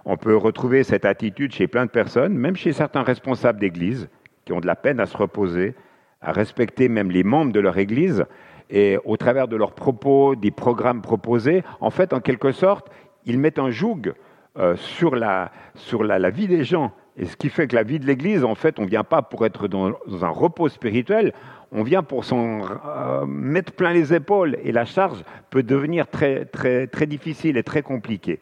On 0.03 0.17
peut 0.17 0.35
retrouver 0.35 0.83
cette 0.83 1.05
attitude 1.05 1.53
chez 1.53 1.67
plein 1.67 1.85
de 1.85 1.91
personnes, 1.91 2.33
même 2.33 2.55
chez 2.55 2.73
certains 2.73 3.03
responsables 3.03 3.59
d'Église, 3.59 4.09
qui 4.51 4.57
ont 4.57 4.59
de 4.59 4.67
la 4.67 4.75
peine 4.75 4.99
à 4.99 5.05
se 5.05 5.15
reposer, 5.15 5.75
à 6.19 6.33
respecter 6.33 6.89
même 6.89 7.09
les 7.09 7.23
membres 7.23 7.53
de 7.53 7.61
leur 7.61 7.77
Église, 7.77 8.25
et 8.69 8.97
au 9.05 9.15
travers 9.15 9.47
de 9.47 9.55
leurs 9.55 9.71
propos, 9.71 10.35
des 10.35 10.51
programmes 10.51 11.01
proposés, 11.01 11.63
en 11.79 11.89
fait, 11.89 12.11
en 12.11 12.19
quelque 12.19 12.51
sorte, 12.51 12.89
ils 13.25 13.39
mettent 13.39 13.59
un 13.59 13.71
joug 13.71 14.13
euh, 14.57 14.75
sur, 14.75 15.15
la, 15.15 15.51
sur 15.75 16.03
la, 16.03 16.29
vie 16.29 16.47
des 16.47 16.65
gens. 16.65 16.91
Et 17.15 17.25
ce 17.25 17.37
qui 17.37 17.47
fait 17.47 17.67
que 17.67 17.75
la 17.75 17.83
vie 17.83 17.97
de 17.97 18.05
l'Église, 18.05 18.43
en 18.43 18.55
fait, 18.55 18.77
on 18.77 18.83
ne 18.83 18.89
vient 18.89 19.05
pas 19.05 19.21
pour 19.21 19.45
être 19.45 19.69
dans 19.69 19.93
un 20.21 20.29
repos 20.29 20.67
spirituel, 20.67 21.31
on 21.71 21.83
vient 21.83 22.03
pour 22.03 22.25
s'en 22.25 22.61
euh, 22.63 23.25
mettre 23.25 23.71
plein 23.71 23.93
les 23.93 24.13
épaules 24.13 24.57
et 24.65 24.73
la 24.73 24.83
charge 24.83 25.23
peut 25.49 25.63
devenir 25.63 26.07
très, 26.07 26.43
très, 26.43 26.87
très 26.87 27.05
difficile 27.05 27.55
et 27.55 27.63
très 27.63 27.83
compliquée. 27.83 28.41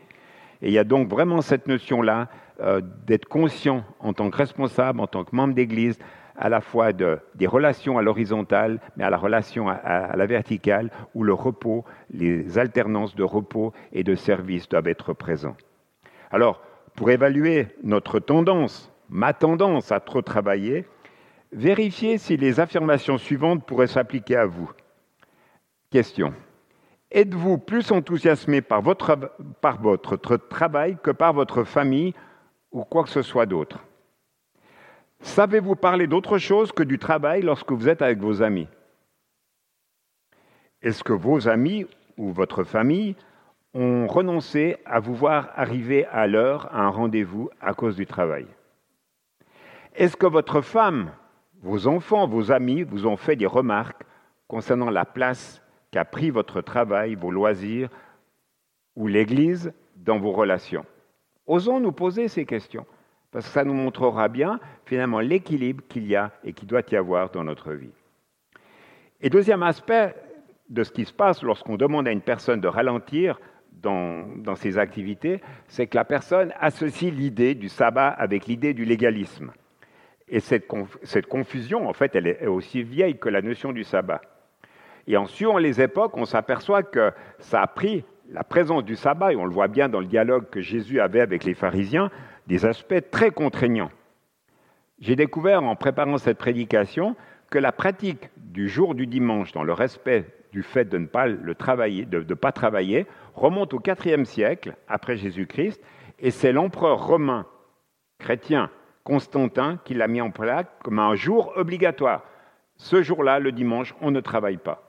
Et 0.63 0.69
il 0.69 0.73
y 0.73 0.79
a 0.79 0.83
donc 0.83 1.07
vraiment 1.07 1.41
cette 1.41 1.67
notion-là 1.67 2.29
euh, 2.61 2.81
d'être 3.05 3.25
conscient 3.25 3.83
en 3.99 4.13
tant 4.13 4.29
que 4.29 4.37
responsable, 4.37 4.99
en 4.99 5.07
tant 5.07 5.23
que 5.23 5.35
membre 5.35 5.53
d'Église, 5.53 5.97
à 6.35 6.49
la 6.49 6.61
fois 6.61 6.93
de, 6.93 7.19
des 7.35 7.47
relations 7.47 7.97
à 7.97 8.01
l'horizontale, 8.01 8.79
mais 8.95 9.03
à 9.03 9.09
la 9.09 9.17
relation 9.17 9.67
à, 9.67 9.73
à, 9.73 10.15
la 10.15 10.25
verticale, 10.25 10.89
où 11.13 11.23
le 11.23 11.33
repos, 11.33 11.83
les 12.11 12.57
alternances 12.57 13.15
de 13.15 13.23
repos 13.23 13.73
et 13.91 14.03
de 14.03 14.15
service 14.15 14.69
doivent 14.69 14.87
être 14.87 15.13
présents. 15.13 15.57
Alors, 16.31 16.61
pour 16.95 17.11
évaluer 17.11 17.67
notre 17.83 18.19
tendance, 18.19 18.91
ma 19.09 19.33
tendance 19.33 19.91
à 19.91 19.99
trop 19.99 20.21
travailler, 20.21 20.85
Vérifiez 21.51 22.19
si 22.19 22.37
les 22.37 22.59
affirmations 22.59 23.17
suivantes 23.17 23.65
pourraient 23.65 23.87
s'appliquer 23.87 24.35
à 24.35 24.45
vous. 24.45 24.71
Question. 25.89 26.33
Êtes-vous 27.11 27.57
plus 27.57 27.91
enthousiasmé 27.91 28.61
par 28.61 28.83
votre, 28.83 29.17
par 29.59 29.81
votre 29.81 30.37
travail 30.37 30.97
que 31.01 31.09
par 31.09 31.33
votre 31.33 31.63
famille 31.63 32.13
ou 32.71 32.83
quoi 32.83 33.03
que 33.03 33.09
ce 33.09 33.21
soit 33.21 33.45
d'autre. 33.45 33.79
Savez-vous 35.21 35.75
parler 35.75 36.07
d'autre 36.07 36.37
chose 36.37 36.71
que 36.71 36.83
du 36.83 36.97
travail 36.97 37.41
lorsque 37.41 37.71
vous 37.71 37.89
êtes 37.89 38.01
avec 38.01 38.19
vos 38.19 38.41
amis? 38.41 38.67
Est-ce 40.81 41.03
que 41.03 41.13
vos 41.13 41.47
amis 41.47 41.85
ou 42.17 42.31
votre 42.31 42.63
famille 42.63 43.15
ont 43.73 44.07
renoncé 44.07 44.77
à 44.85 44.99
vous 44.99 45.13
voir 45.13 45.49
arriver 45.55 46.05
à 46.05 46.25
l'heure 46.25 46.73
à 46.73 46.81
un 46.81 46.89
rendez-vous 46.89 47.49
à 47.59 47.73
cause 47.73 47.95
du 47.95 48.05
travail? 48.05 48.47
Est-ce 49.95 50.15
que 50.15 50.27
votre 50.27 50.61
femme 50.61 51.11
vos 51.61 51.87
enfants, 51.87 52.25
vos 52.25 52.51
amis 52.51 52.83
vous 52.83 53.05
ont 53.05 53.17
fait 53.17 53.35
des 53.35 53.45
remarques 53.45 54.03
concernant 54.47 54.89
la 54.89 55.05
place 55.05 55.61
qu'a 55.91 56.05
pris 56.05 56.29
votre 56.29 56.61
travail, 56.61 57.15
vos 57.15 57.31
loisirs 57.31 57.89
ou 58.95 59.07
l'Église 59.07 59.73
dans 59.97 60.19
vos 60.19 60.31
relations? 60.31 60.85
Osons 61.49 61.79
nous 61.79 61.91
poser 61.91 62.27
ces 62.27 62.45
questions, 62.45 62.85
parce 63.31 63.45
que 63.45 63.51
ça 63.51 63.63
nous 63.65 63.73
montrera 63.73 64.27
bien 64.27 64.59
finalement 64.85 65.19
l'équilibre 65.19 65.83
qu'il 65.89 66.05
y 66.05 66.15
a 66.15 66.31
et 66.43 66.53
qu'il 66.53 66.67
doit 66.67 66.83
y 66.91 66.95
avoir 66.95 67.31
dans 67.31 67.43
notre 67.43 67.73
vie. 67.73 67.91
Et 69.19 69.29
deuxième 69.29 69.63
aspect 69.63 70.15
de 70.69 70.83
ce 70.83 70.91
qui 70.91 71.05
se 71.05 71.11
passe 71.11 71.41
lorsqu'on 71.41 71.75
demande 71.75 72.07
à 72.07 72.11
une 72.11 72.21
personne 72.21 72.61
de 72.61 72.67
ralentir 72.67 73.39
dans, 73.71 74.27
dans 74.37 74.55
ses 74.55 74.77
activités, 74.77 75.41
c'est 75.67 75.87
que 75.87 75.97
la 75.97 76.05
personne 76.05 76.53
associe 76.59 77.11
l'idée 77.11 77.55
du 77.55 77.67
sabbat 77.67 78.09
avec 78.09 78.45
l'idée 78.45 78.75
du 78.75 78.85
légalisme. 78.85 79.51
Et 80.27 80.39
cette, 80.39 80.67
confusion, 81.27 81.89
en 81.89 81.93
fait, 81.93 82.15
elle 82.15 82.27
est 82.27 82.45
aussi 82.45 82.83
vieille 82.83 83.17
que 83.17 83.29
la 83.29 83.41
notion 83.41 83.71
du 83.71 83.83
sabbat. 83.83 84.21
Et 85.07 85.17
en 85.17 85.25
suivant 85.25 85.57
les 85.57 85.81
époques, 85.81 86.15
on 86.15 86.25
s'aperçoit 86.25 86.83
que 86.83 87.11
ça 87.39 87.63
a 87.63 87.67
pris 87.67 88.05
la 88.31 88.43
présence 88.43 88.83
du 88.83 88.95
sabbat, 88.95 89.33
et 89.33 89.35
on 89.35 89.45
le 89.45 89.51
voit 89.51 89.67
bien 89.67 89.89
dans 89.89 89.99
le 89.99 90.05
dialogue 90.05 90.49
que 90.49 90.61
Jésus 90.61 90.99
avait 90.99 91.21
avec 91.21 91.43
les 91.43 91.53
pharisiens, 91.53 92.11
des 92.47 92.65
aspects 92.65 93.09
très 93.11 93.31
contraignants. 93.31 93.91
J'ai 94.99 95.15
découvert 95.15 95.63
en 95.63 95.75
préparant 95.75 96.17
cette 96.17 96.37
prédication 96.37 97.15
que 97.49 97.57
la 97.57 97.71
pratique 97.71 98.29
du 98.37 98.69
jour 98.69 98.95
du 98.95 99.07
dimanche, 99.07 99.51
dans 99.51 99.63
le 99.63 99.73
respect 99.73 100.25
du 100.51 100.63
fait 100.63 100.85
de 100.85 100.97
ne 100.97 101.07
pas, 101.07 101.27
le 101.27 101.55
travailler, 101.55 102.05
de, 102.05 102.21
de 102.21 102.33
pas 102.33 102.51
travailler, 102.51 103.07
remonte 103.35 103.73
au 103.73 103.81
IVe 103.85 104.25
siècle 104.25 104.75
après 104.87 105.15
Jésus-Christ, 105.17 105.81
et 106.19 106.31
c'est 106.31 106.51
l'empereur 106.51 107.05
romain 107.05 107.45
chrétien 108.19 108.69
Constantin 109.03 109.79
qui 109.85 109.93
l'a 109.93 110.07
mis 110.07 110.21
en 110.21 110.29
place 110.29 110.65
comme 110.83 110.99
un 110.99 111.15
jour 111.15 111.53
obligatoire. 111.55 112.23
Ce 112.75 113.01
jour-là, 113.01 113.39
le 113.39 113.51
dimanche, 113.51 113.95
on 114.01 114.11
ne 114.11 114.19
travaille 114.19 114.57
pas. 114.57 114.85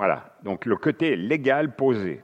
Voilà, 0.00 0.24
donc 0.44 0.64
le 0.64 0.76
côté 0.76 1.14
légal 1.14 1.76
posé. 1.76 2.22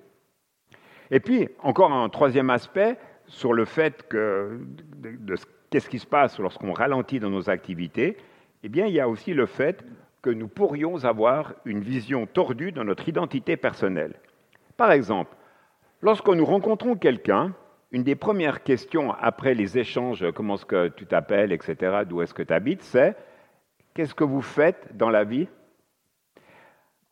Et 1.10 1.20
puis, 1.20 1.46
encore 1.62 1.92
un 1.92 2.08
troisième 2.08 2.48
aspect 2.48 2.96
sur 3.26 3.52
le 3.52 3.66
fait 3.66 4.08
que 4.08 4.60
de, 4.96 5.34
qu'est-ce 5.68 5.90
qui 5.90 5.98
se 5.98 6.06
passe 6.06 6.38
lorsqu'on 6.38 6.72
ralentit 6.72 7.20
dans 7.20 7.28
nos 7.28 7.50
activités, 7.50 8.16
eh 8.62 8.70
bien, 8.70 8.86
il 8.86 8.94
y 8.94 9.00
a 9.00 9.10
aussi 9.10 9.34
le 9.34 9.44
fait 9.44 9.84
que 10.22 10.30
nous 10.30 10.48
pourrions 10.48 11.04
avoir 11.04 11.52
une 11.66 11.80
vision 11.80 12.24
tordue 12.24 12.72
de 12.72 12.82
notre 12.82 13.10
identité 13.10 13.58
personnelle. 13.58 14.14
Par 14.78 14.90
exemple, 14.90 15.36
lorsque 16.00 16.28
nous 16.28 16.46
rencontrons 16.46 16.96
quelqu'un 16.96 17.52
une 17.92 18.04
des 18.04 18.16
premières 18.16 18.62
questions 18.62 19.12
après 19.20 19.52
les 19.52 19.76
échanges, 19.76 20.24
comment 20.34 20.54
est-ce 20.54 20.64
que 20.64 20.88
tu 20.88 21.04
t'appelles, 21.04 21.52
etc., 21.52 22.04
d'où 22.08 22.22
est-ce 22.22 22.32
que 22.32 22.42
tu 22.42 22.54
habites, 22.54 22.84
c'est 22.84 23.14
qu'est-ce 23.92 24.14
que 24.14 24.24
vous 24.24 24.40
faites 24.40 24.96
dans 24.96 25.10
la 25.10 25.24
vie? 25.24 25.46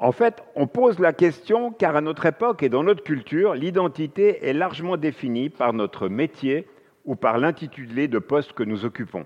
En 0.04 0.12
fait, 0.12 0.42
on 0.54 0.66
pose 0.66 0.98
la 0.98 1.14
question 1.14 1.72
car 1.72 1.96
à 1.96 2.02
notre 2.02 2.26
époque 2.26 2.62
et 2.62 2.68
dans 2.68 2.82
notre 2.82 3.02
culture, 3.02 3.54
l'identité 3.54 4.46
est 4.46 4.52
largement 4.52 4.98
définie 4.98 5.48
par 5.48 5.72
notre 5.72 6.08
métier 6.08 6.68
ou 7.06 7.16
par 7.16 7.38
l'intitulé 7.38 8.06
de 8.06 8.18
poste 8.18 8.52
que 8.52 8.64
nous 8.64 8.84
occupons. 8.84 9.24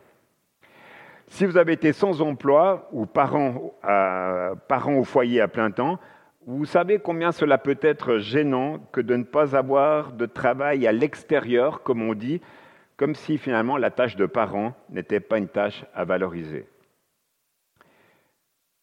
Si 1.26 1.46
vous 1.46 1.56
avez 1.56 1.72
été 1.72 1.92
sans 1.92 2.22
emploi 2.22 2.88
ou 2.92 3.06
parent, 3.06 3.74
au 3.82 5.02
foyer 5.02 5.40
à 5.40 5.48
plein 5.48 5.72
temps, 5.72 5.98
vous 6.46 6.64
savez 6.64 7.00
combien 7.00 7.32
cela 7.32 7.58
peut 7.58 7.78
être 7.82 8.18
gênant 8.18 8.78
que 8.92 9.00
de 9.00 9.16
ne 9.16 9.24
pas 9.24 9.56
avoir 9.56 10.12
de 10.12 10.26
travail 10.26 10.86
à 10.86 10.92
l'extérieur, 10.92 11.82
comme 11.82 12.02
on 12.02 12.14
dit, 12.14 12.40
comme 12.96 13.16
si 13.16 13.36
finalement 13.36 13.78
la 13.78 13.90
tâche 13.90 14.14
de 14.14 14.26
parent 14.26 14.74
n'était 14.90 15.18
pas 15.18 15.38
une 15.38 15.48
tâche 15.48 15.84
à 15.92 16.04
valoriser. 16.04 16.68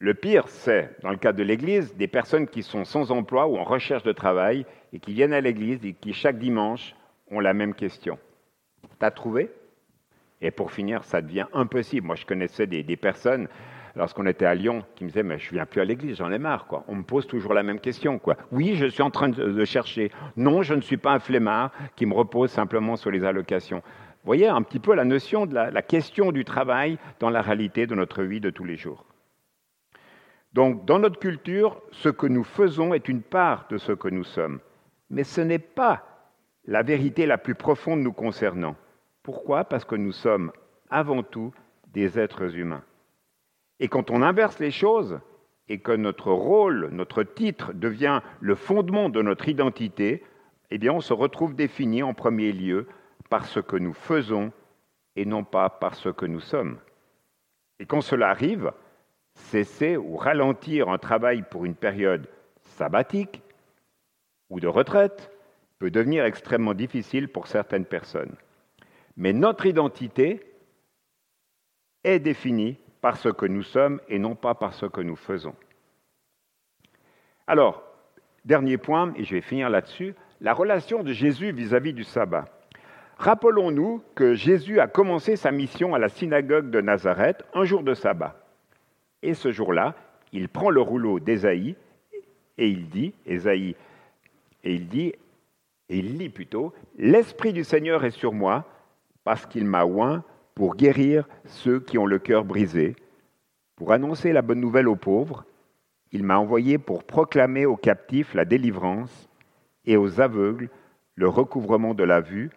Le 0.05 0.13
pire, 0.13 0.47
c'est, 0.49 0.91
dans 1.01 1.09
le 1.09 1.17
cas 1.17 1.33
de 1.33 1.41
l'Église, 1.41 1.95
des 1.95 2.05
personnes 2.05 2.45
qui 2.45 2.61
sont 2.61 2.85
sans 2.85 3.09
emploi 3.09 3.47
ou 3.47 3.57
en 3.57 3.63
recherche 3.63 4.03
de 4.03 4.11
travail 4.11 4.63
et 4.93 4.99
qui 4.99 5.13
viennent 5.13 5.33
à 5.33 5.41
l'Église 5.41 5.83
et 5.83 5.93
qui, 5.93 6.13
chaque 6.13 6.37
dimanche, 6.37 6.93
ont 7.31 7.39
la 7.39 7.55
même 7.55 7.73
question. 7.73 8.19
T'as 8.99 9.09
trouvé? 9.09 9.49
Et 10.41 10.51
pour 10.51 10.71
finir, 10.71 11.03
ça 11.05 11.23
devient 11.23 11.47
impossible. 11.53 12.05
Moi, 12.05 12.15
je 12.17 12.25
connaissais 12.27 12.67
des, 12.67 12.83
personnes 12.97 13.47
lorsqu'on 13.95 14.27
était 14.27 14.45
à 14.45 14.53
Lyon, 14.53 14.85
qui 14.95 15.05
me 15.05 15.09
disait 15.09 15.23
mais 15.23 15.39
je 15.39 15.49
viens 15.49 15.65
plus 15.65 15.81
à 15.81 15.85
l'église, 15.85 16.17
j'en 16.17 16.31
ai 16.31 16.37
marre 16.37 16.67
quoi. 16.67 16.83
On 16.87 16.97
me 16.97 17.03
pose 17.03 17.25
toujours 17.25 17.55
la 17.55 17.63
même 17.63 17.79
question. 17.79 18.21
Oui, 18.51 18.75
je 18.75 18.85
suis 18.85 19.01
en 19.01 19.09
train 19.09 19.29
de 19.29 19.65
chercher. 19.65 20.11
Non, 20.37 20.61
je 20.61 20.75
ne 20.75 20.81
suis 20.81 20.97
pas 20.97 21.13
un 21.13 21.19
flemmard 21.19 21.71
qui 21.95 22.05
me 22.05 22.13
repose 22.13 22.51
simplement 22.51 22.95
sur 22.95 23.09
les 23.09 23.23
allocations. 23.23 23.79
Vous 23.79 24.27
voyez 24.27 24.49
un 24.49 24.61
petit 24.61 24.79
peu 24.79 24.93
la 24.93 25.03
notion 25.03 25.47
de 25.47 25.55
la 25.55 25.81
question 25.81 26.31
du 26.31 26.45
travail 26.45 26.99
dans 27.19 27.31
la 27.31 27.41
réalité 27.41 27.87
de 27.87 27.95
notre 27.95 28.21
vie 28.21 28.39
de 28.39 28.51
tous 28.51 28.65
les 28.65 28.77
jours. 28.77 29.03
Donc, 30.55 30.85
dans 30.85 30.99
notre 30.99 31.19
culture, 31.19 31.81
ce 31.91 32.07
que 32.07 32.27
nous 32.27 32.45
faisons 32.45 32.93
est 32.93 33.09
une 33.09 33.21
part 33.21 33.67
de 33.69 33.77
ce 33.77 33.91
que 33.91 34.07
nous 34.07 34.23
sommes. 34.23 34.61
Mais 35.09 35.25
ce 35.25 35.41
n'est 35.41 35.59
pas 35.59 36.05
la 36.63 36.81
vérité 36.81 37.25
la 37.25 37.37
plus 37.37 37.55
profonde 37.55 37.99
nous 37.99 38.13
concernant. 38.13 38.77
Pourquoi? 39.21 39.65
Parce 39.65 39.83
que 39.83 39.97
nous 39.97 40.13
sommes 40.13 40.53
avant 40.89 41.23
tout 41.23 41.53
des 41.91 42.17
êtres 42.17 42.55
humains. 42.55 42.85
Et 43.81 43.89
quand 43.89 44.09
on 44.11 44.21
inverse 44.21 44.57
les 44.59 44.71
choses 44.71 45.19
et 45.67 45.79
que 45.79 45.91
notre 45.91 46.31
rôle, 46.31 46.87
notre 46.93 47.23
titre 47.23 47.73
devient 47.73 48.21
le 48.39 48.55
fondement 48.55 49.09
de 49.09 49.21
notre 49.21 49.49
identité, 49.49 50.23
eh 50.71 50.77
bien 50.77 50.93
on 50.93 51.01
se 51.01 51.11
retrouve 51.11 51.53
défini 51.53 52.01
en 52.01 52.13
premier 52.13 52.53
lieu 52.53 52.87
par 53.29 53.45
ce 53.45 53.59
que 53.59 53.75
nous 53.75 53.93
faisons 53.93 54.53
et 55.17 55.25
non 55.25 55.43
pas 55.43 55.69
par 55.69 55.95
ce 55.95 56.07
que 56.07 56.25
nous 56.25 56.39
sommes. 56.39 56.77
Et 57.79 57.85
quand 57.85 57.99
cela 57.99 58.29
arrive, 58.29 58.71
cesser 59.35 59.97
ou 59.97 60.17
ralentir 60.17 60.89
un 60.89 60.97
travail 60.97 61.43
pour 61.49 61.65
une 61.65 61.75
période 61.75 62.27
sabbatique 62.77 63.41
ou 64.49 64.59
de 64.59 64.67
retraite 64.67 65.31
peut 65.79 65.91
devenir 65.91 66.25
extrêmement 66.25 66.73
difficile 66.73 67.27
pour 67.27 67.47
certaines 67.47 67.85
personnes. 67.85 68.35
Mais 69.17 69.33
notre 69.33 69.65
identité 69.65 70.41
est 72.03 72.19
définie 72.19 72.77
par 73.01 73.17
ce 73.17 73.29
que 73.29 73.45
nous 73.45 73.63
sommes 73.63 74.01
et 74.07 74.19
non 74.19 74.35
pas 74.35 74.55
par 74.55 74.73
ce 74.73 74.85
que 74.85 75.01
nous 75.01 75.15
faisons. 75.15 75.55
Alors, 77.47 77.83
dernier 78.45 78.77
point, 78.77 79.13
et 79.15 79.23
je 79.23 79.35
vais 79.35 79.41
finir 79.41 79.69
là-dessus, 79.69 80.15
la 80.41 80.53
relation 80.53 81.03
de 81.03 81.13
Jésus 81.13 81.51
vis-à-vis 81.51 81.93
du 81.93 82.03
sabbat. 82.03 82.45
Rappelons-nous 83.17 84.03
que 84.15 84.33
Jésus 84.33 84.79
a 84.79 84.87
commencé 84.87 85.35
sa 85.35 85.51
mission 85.51 85.95
à 85.95 85.99
la 85.99 86.09
synagogue 86.09 86.69
de 86.69 86.81
Nazareth 86.81 87.43
un 87.53 87.63
jour 87.63 87.83
de 87.83 87.93
sabbat. 87.93 88.44
Et 89.25 89.33
ce 89.33 89.51
jour-là, 89.51 89.95
il 90.33 90.49
prend 90.49 90.69
le 90.69 90.81
rouleau 90.81 91.19
d'Ésaïe 91.19 91.75
et 92.59 92.69
il 92.69 92.89
dit, 92.89 93.11
Ésaïe, 93.25 93.75
et 94.63 94.75
il 94.75 94.87
dit, 94.87 95.13
il 95.89 96.19
lit 96.19 96.29
plutôt, 96.29 96.73
L'Esprit 96.99 97.51
du 97.51 97.63
Seigneur 97.63 98.05
est 98.05 98.11
sur 98.11 98.33
moi 98.33 98.65
parce 99.23 99.47
qu'il 99.47 99.65
m'a 99.65 99.83
oint 99.83 100.23
pour 100.53 100.75
guérir 100.75 101.27
ceux 101.45 101.79
qui 101.79 101.97
ont 101.97 102.05
le 102.05 102.19
cœur 102.19 102.45
brisé, 102.45 102.95
pour 103.75 103.93
annoncer 103.93 104.31
la 104.31 104.43
bonne 104.43 104.61
nouvelle 104.61 104.87
aux 104.87 104.95
pauvres. 104.95 105.43
Il 106.11 106.23
m'a 106.23 106.37
envoyé 106.37 106.77
pour 106.77 107.03
proclamer 107.03 107.65
aux 107.65 107.77
captifs 107.77 108.35
la 108.35 108.45
délivrance 108.45 109.27
et 109.85 109.97
aux 109.97 110.21
aveugles 110.21 110.69
le 111.15 111.27
recouvrement 111.27 111.95
de 111.95 112.03
la 112.03 112.21
vue, 112.21 112.51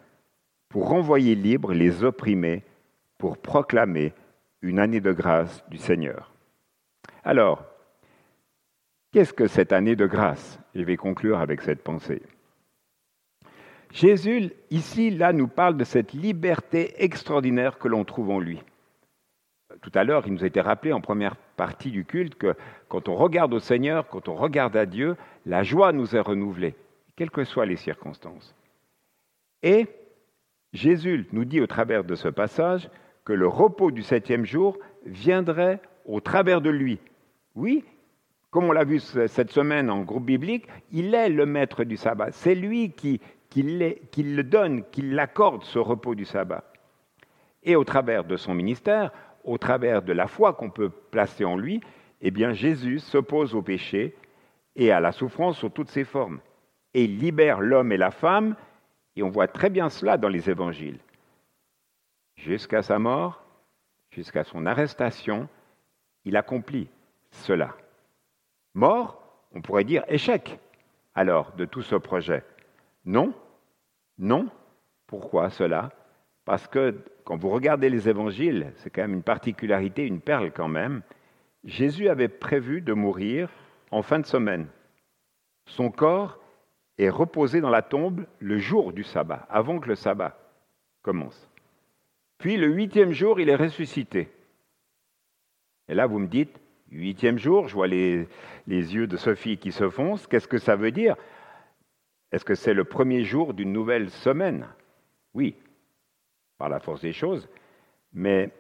pour 0.69 0.91
renvoyer 0.91 1.35
libres 1.35 1.73
les 1.73 2.05
opprimés, 2.05 2.63
pour 3.17 3.39
proclamer 3.39 4.13
une 4.61 4.79
année 4.79 5.01
de 5.01 5.13
grâce 5.13 5.65
du 5.71 5.79
Seigneur. 5.79 6.35
Alors, 7.29 7.63
qu'est-ce 9.13 9.35
que 9.35 9.49
cette 9.49 9.75
année 9.75 9.97
de 9.97 10.07
grâce? 10.07 10.59
Je 10.75 10.83
vais 10.83 10.97
conclure 10.97 11.41
avec 11.41 11.61
cette 11.61 11.83
pensée. 11.83 12.23
Jésus, 13.93 14.51
ici, 14.71 15.11
là, 15.11 15.35
nous 15.35 15.47
parle 15.47 15.77
de 15.77 15.85
cette 15.85 16.15
liberté 16.15 16.95
extraordinaire 17.05 17.79
que 17.79 17.87
l'on 17.87 18.07
trouve 18.07 18.31
en 18.31 18.41
lui. 18.41 18.63
Tout 19.83 19.91
à 19.93 20.05
l'heure, 20.05 20.27
il 20.27 20.33
nous 20.33 20.43
a 20.43 20.47
été 20.47 20.63
rappelé 20.63 20.95
en 20.95 21.03
première 21.03 21.37
partie 21.37 21.91
du 21.91 22.07
culte 22.07 22.37
que 22.37 22.55
quand 22.89 23.11
on 23.11 23.15
regarde 23.15 23.53
au 23.53 23.61
Seigneur, 23.61 24.09
quand 24.09 24.31
on 24.31 24.35
regarde 24.35 24.75
à 24.75 24.87
Dieu, 24.87 25.15
la 25.45 25.63
joie 25.63 25.93
nous 25.93 26.17
est 26.17 26.21
renouvelée, 26.21 26.77
quelles 27.15 27.31
que 27.31 27.45
soient 27.45 27.67
les 27.67 27.77
circonstances. 27.77 28.55
Et 29.63 29.87
Jésus 30.73 31.29
nous 31.33 31.45
dit 31.45 31.61
au 31.61 31.67
travers 31.67 32.05
de 32.05 32.15
ce 32.15 32.29
passage 32.29 32.89
que 33.27 33.35
le 33.35 33.49
repos 33.49 33.91
du 33.91 34.03
septième 34.03 34.47
jour 34.47 34.79
viendrait 35.05 35.83
au 36.07 36.21
travers 36.21 36.63
de 36.63 36.71
lui. 36.71 36.99
Oui, 37.59 37.85
comme 38.53 38.67
on 38.67 38.73
l'a 38.73 38.85
vu 38.85 39.01
cette 39.01 39.51
semaine 39.51 39.91
en 39.91 40.03
groupe 40.03 40.25
biblique, 40.25 40.69
il 40.93 41.13
est 41.13 41.29
le 41.29 41.45
maître 41.45 41.83
du 41.83 41.97
sabbat. 41.97 42.31
C'est 42.31 42.55
lui 42.55 42.93
qui, 42.93 43.21
le 43.57 44.43
donne, 44.43 44.85
qui 44.93 45.03
l'accorde 45.03 45.65
ce 45.65 45.81
repos 45.81 46.15
du 46.15 46.25
sabbat. 46.25 46.63
Et 47.65 47.75
au 47.75 47.83
travers 47.83 48.23
de 48.23 48.37
son 48.37 48.55
ministère, 48.55 49.11
au 49.43 49.59
travers 49.59 50.03
de 50.03 50.13
la 50.13 50.29
foi 50.29 50.53
qu'on 50.53 50.71
peut 50.71 50.89
placer 50.89 51.45
en 51.45 51.57
lui, 51.57 51.81
eh 52.21 52.31
bien 52.31 52.53
Jésus 52.53 53.01
s'oppose 53.01 53.57
au 53.57 53.63
péché 53.63 54.15
et 54.77 54.93
à 54.93 55.01
la 55.01 55.11
souffrance 55.11 55.59
sous 55.59 55.69
toutes 55.69 55.91
ses 55.91 56.05
formes. 56.05 56.39
Et 56.95 57.07
il 57.07 57.19
libère 57.19 57.61
l'homme 57.61 57.91
et 57.91 57.97
la 57.97 58.13
femme 58.13 58.55
et 59.17 59.25
on 59.25 59.31
voit 59.31 59.49
très 59.49 59.69
bien 59.69 59.89
cela 59.91 60.17
dans 60.17 60.29
les 60.29 60.49
évangiles. 60.49 61.01
Jusqu'à 62.37 62.83
sa 62.83 63.01
mort, 63.01 63.43
jusqu'à 64.13 64.45
son 64.45 64.65
arrestation, 64.65 65.49
il 66.25 66.37
accomplit 66.37 66.89
cela. 67.31 67.77
Mort, 68.75 69.23
on 69.53 69.63
pourrait 69.63 69.85
dire 69.85 70.05
échec, 70.09 70.59
alors, 71.15 71.53
de 71.57 71.65
tout 71.65 71.83
ce 71.83 71.97
projet. 71.97 72.45
Non, 73.05 73.35
non. 74.19 74.49
Pourquoi 75.07 75.51
cela? 75.51 75.91
Parce 76.45 76.69
que 76.69 76.95
quand 77.25 77.37
vous 77.37 77.51
regardez 77.51 77.91
les 77.91 78.09
évangiles, 78.09 78.73
c'est 78.77 78.91
quand 78.91 79.03
même 79.03 79.15
une 79.15 79.23
particularité, 79.23 80.07
une 80.07 80.21
perle 80.21 80.53
quand 80.53 80.69
même, 80.69 81.03
Jésus 81.65 82.09
avait 82.09 82.29
prévu 82.29 82.81
de 82.81 82.93
mourir 82.93 83.51
en 83.91 84.03
fin 84.03 84.19
de 84.19 84.27
semaine. 84.27 84.69
Son 85.67 85.91
corps 85.91 86.39
est 86.99 87.11
reposé 87.11 87.61
dans 87.61 87.71
la 87.71 87.83
tombe 87.83 88.27
le 88.39 88.59
jour 88.59 88.93
du 88.93 89.03
sabbat, 89.03 89.47
avant 89.51 89.79
que 89.81 89.89
le 89.89 89.95
sabbat 89.95 90.39
commence. 91.03 91.49
Puis 92.39 92.57
le 92.57 92.69
huitième 92.69 93.13
jour, 93.13 93.41
il 93.41 93.49
est 93.49 93.57
ressuscité. 93.57 94.31
Et 95.89 95.95
là, 95.95 96.07
vous 96.07 96.19
me 96.19 96.29
dites, 96.29 96.61
huitième 96.91 97.39
jour, 97.39 97.69
je 97.69 97.75
vois 97.75 97.87
les, 97.87 98.27
yeux 98.67 99.07
de 99.07 99.17
Sophie 99.17 99.59
qui 99.59 99.73
se 99.73 99.89
foncent, 99.89 100.27
qu'est-ce 100.27 100.49
que 100.49 100.59
ça 100.59 100.77
veut 100.77 100.91
dire? 100.91 101.17
Est-ce 102.33 102.45
que 102.45 102.55
c'est 102.55 102.75
le 102.75 102.85
premier 102.85 103.25
jour 103.25 103.55
d'une 103.55 103.73
nouvelle 103.73 104.11
semaine? 104.11 104.67
Oui, 105.35 105.55
par 106.59 106.69
la 106.69 106.81
force 106.81 107.01
des 107.01 107.13
choses, 107.13 107.49
mais 108.13 108.51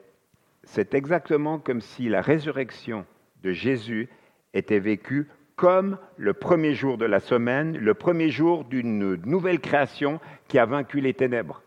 c'est 0.64 0.94
exactement 0.94 1.58
comme 1.58 1.80
si 1.80 2.08
la 2.08 2.20
résurrection 2.20 3.06
de 3.42 3.52
Jésus 3.52 4.08
était 4.54 4.80
vécue 4.80 5.28
comme 5.56 5.98
le 6.16 6.34
premier 6.34 6.74
jour 6.74 6.98
de 6.98 7.04
la 7.04 7.20
semaine, 7.20 7.76
le 7.76 7.94
premier 7.94 8.30
jour 8.30 8.64
d'une 8.64 9.16
nouvelle 9.16 9.60
création 9.60 10.20
qui 10.46 10.58
a 10.58 10.66
vaincu 10.66 11.00
les 11.00 11.14
ténèbres. 11.14 11.62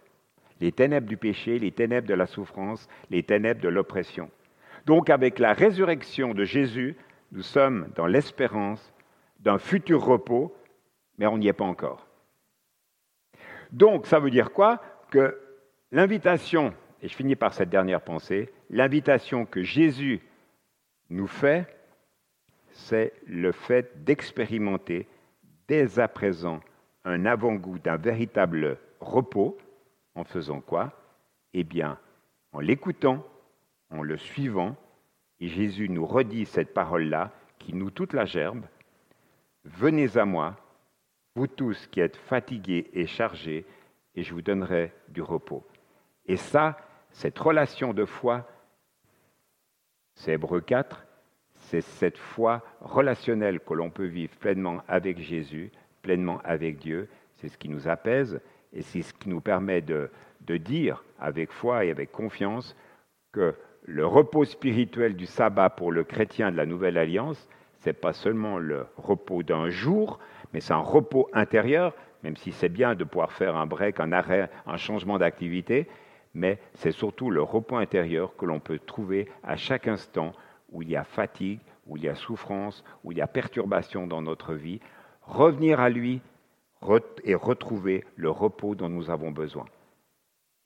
Les 0.62 0.72
ténèbres 0.72 1.08
du 1.08 1.18
péché, 1.18 1.60
les 1.60 1.72
ténèbres 1.72 2.08
de 2.08 2.14
la 2.14 2.26
souffrance, 2.26 2.88
les 3.10 3.24
ténèbres 3.24 3.62
de 3.62 3.68
l'oppression. 3.68 4.30
Donc 4.86 5.10
avec 5.10 5.40
la 5.40 5.54
résurrection 5.54 6.34
de 6.34 6.44
Jésus, 6.44 6.96
nous 7.32 7.44
sommes 7.44 7.90
dans 7.96 8.08
l'espérance 8.08 8.94
d'un 9.40 9.58
futur 9.58 10.04
repos, 10.04 10.56
mais 11.18 11.28
on 11.28 11.38
n'y 11.38 11.48
est 11.48 11.54
pas 11.54 11.66
encore. 11.66 12.08
Donc 13.72 14.06
ça 14.06 14.20
veut 14.20 14.32
dire 14.32 14.52
quoi? 14.52 14.82
Que 15.10 15.40
l'invitation, 15.92 16.74
et 17.02 17.08
je 17.08 17.16
finis 17.16 17.36
par 17.36 17.54
cette 17.54 17.70
dernière 17.70 18.02
pensée, 18.02 18.52
l'invitation 18.70 19.46
que 19.46 19.64
Jésus 19.64 20.22
nous 21.10 21.28
fait, 21.28 21.68
c'est 22.72 23.14
le 23.28 23.52
fait 23.52 24.04
d'expérimenter 24.04 25.08
dès 25.68 26.00
à 26.00 26.08
présent 26.08 26.62
un 27.04 27.26
avant-goût 27.26 27.80
d'un 27.80 27.98
véritable 27.98 28.78
repos. 29.00 29.58
En 30.14 30.26
faisant 30.26 30.60
quoi? 30.60 30.92
Eh 31.54 31.64
bien, 31.64 31.98
en 32.52 32.60
l'écoutant, 32.60 33.26
en 33.92 34.02
le 34.02 34.18
suivant, 34.18 34.76
et 35.40 35.48
Jésus 35.48 35.90
nous 35.90 36.06
redit 36.06 36.46
cette 36.46 36.74
parole-là 36.74 37.32
qui 37.60 37.74
nous 37.74 37.92
toute 37.92 38.14
la 38.14 38.26
gerbe, 38.26 38.66
Venez 39.64 40.18
à 40.18 40.26
moi, 40.26 40.58
vous 41.36 41.46
tous 41.46 41.88
qui 41.88 42.00
êtes 42.00 42.16
fatigués 42.16 42.90
et 42.94 43.06
chargés, 43.06 43.66
et 44.16 44.24
je 44.24 44.34
vous 44.34 44.42
donnerai 44.42 44.92
du 45.10 45.22
repos. 45.22 45.64
Et 46.26 46.36
ça, 46.36 46.78
cette 47.12 47.38
relation 47.38 47.94
de 47.94 48.06
foi, 48.06 48.48
c'est 50.16 50.34
Hébreu 50.34 50.62
4, 50.62 51.06
c'est 51.56 51.82
cette 51.82 52.18
foi 52.18 52.64
relationnelle 52.82 53.60
que 53.60 53.74
l'on 53.74 53.92
peut 53.92 54.06
vivre 54.06 54.36
pleinement 54.38 54.82
avec 54.88 55.20
Jésus, 55.20 55.72
pleinement 56.02 56.42
avec 56.44 56.80
Dieu. 56.80 57.08
C'est 57.36 57.48
ce 57.48 57.58
qui 57.58 57.70
nous 57.70 57.88
apaise 57.88 58.42
et 58.74 58.82
c'est 58.82 59.04
ce 59.04 59.14
qui 59.14 59.30
nous 59.30 59.42
permet 59.42 59.82
de, 59.82 60.10
de 60.42 60.58
dire 60.58 61.04
avec 61.20 61.52
foi 61.52 61.86
et 61.86 61.92
avec 61.92 62.12
confiance 62.12 62.76
que 63.32 63.56
le 63.86 64.06
repos 64.06 64.46
spirituel 64.46 65.16
du 65.16 65.26
sabbat 65.26 65.70
pour 65.70 65.92
le 65.92 66.04
chrétien 66.04 66.52
de 66.52 66.58
la 66.58 66.66
Nouvelle 66.66 66.98
Alliance, 66.98 67.50
c'est 67.80 68.00
pas 68.00 68.14
seulement 68.14 68.60
le 68.60 68.86
repos 68.96 69.42
d'un 69.44 69.70
jour, 69.70 70.20
mais 70.54 70.60
c'est 70.60 70.74
un 70.74 70.78
repos 70.78 71.30
intérieur, 71.34 71.96
même 72.24 72.38
si 72.38 72.52
c'est 72.52 72.70
bien 72.70 72.94
de 72.94 73.04
pouvoir 73.04 73.32
faire 73.32 73.56
un 73.56 73.66
break, 73.66 74.00
un 74.00 74.12
arrêt, 74.12 74.50
un 74.68 74.78
changement 74.78 75.18
d'activité, 75.18 75.88
mais 76.34 76.60
c'est 76.76 76.92
surtout 76.92 77.32
le 77.32 77.42
repos 77.42 77.78
intérieur 77.78 78.36
que 78.36 78.46
l'on 78.46 78.60
peut 78.60 78.80
trouver 78.80 79.28
à 79.44 79.56
chaque 79.56 79.88
instant 79.88 80.32
où 80.72 80.84
il 80.84 80.90
y 80.90 80.96
a 80.96 81.04
fatigue, 81.04 81.60
où 81.88 81.98
il 81.98 82.04
y 82.04 82.10
a 82.10 82.16
souffrance, 82.16 82.84
où 83.04 83.12
il 83.12 83.18
y 83.18 83.22
a 83.22 83.28
perturbation 83.28 84.06
dans 84.06 84.22
notre 84.22 84.54
vie, 84.54 84.80
revenir 85.24 85.80
à 85.80 85.90
lui 85.90 86.22
et 87.24 87.36
retrouver 87.36 88.04
le 88.16 88.30
repos 88.30 88.76
dont 88.76 88.90
nous 88.90 89.10
avons 89.10 89.32
besoin. 89.32 89.66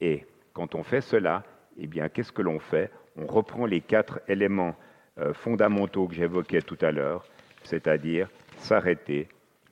Et 0.01 0.25
quand 0.53 0.75
on 0.75 0.83
fait 0.83 1.01
cela, 1.01 1.43
eh 1.77 1.87
bien, 1.87 2.09
qu'est-ce 2.09 2.31
que 2.31 2.41
l'on 2.41 2.59
fait? 2.59 2.91
On 3.17 3.25
reprend 3.25 3.65
les 3.65 3.81
quatre 3.81 4.19
éléments 4.27 4.75
euh, 5.17 5.33
fondamentaux 5.33 6.07
que 6.07 6.15
j'évoquais 6.15 6.61
tout 6.61 6.77
à 6.81 6.91
l'heure, 6.91 7.25
c'est-à-dire 7.63 8.29
s'arrêter, 8.57 9.29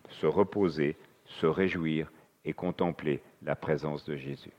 se 0.09 0.25
reposer, 0.25 0.95
se 1.25 1.45
réjouir 1.45 2.11
et 2.45 2.53
contempler 2.53 3.21
la 3.41 3.55
présence 3.55 4.05
de 4.05 4.15
Jésus. 4.15 4.53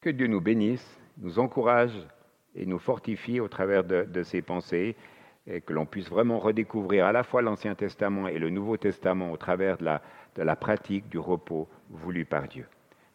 Que 0.00 0.10
Dieu 0.10 0.26
nous 0.26 0.40
bénisse, 0.40 0.98
nous 1.18 1.38
encourage 1.38 2.06
et 2.54 2.66
nous 2.66 2.78
fortifie 2.78 3.40
au 3.40 3.48
travers 3.48 3.84
de, 3.84 4.22
ces 4.22 4.42
pensées 4.42 4.96
et 5.46 5.60
que 5.60 5.72
l'on 5.72 5.86
puisse 5.86 6.08
vraiment 6.08 6.38
redécouvrir 6.38 7.06
à 7.06 7.12
la 7.12 7.22
fois 7.22 7.42
l'Ancien 7.42 7.74
Testament 7.74 8.28
et 8.28 8.38
le 8.38 8.50
Nouveau 8.50 8.76
Testament 8.76 9.32
au 9.32 9.36
travers 9.36 9.76
de 9.78 10.42
la 10.42 10.56
pratique 10.56 11.08
du 11.08 11.18
repos 11.18 11.68
voulu 11.90 12.24
par 12.24 12.48
Dieu. 12.48 12.66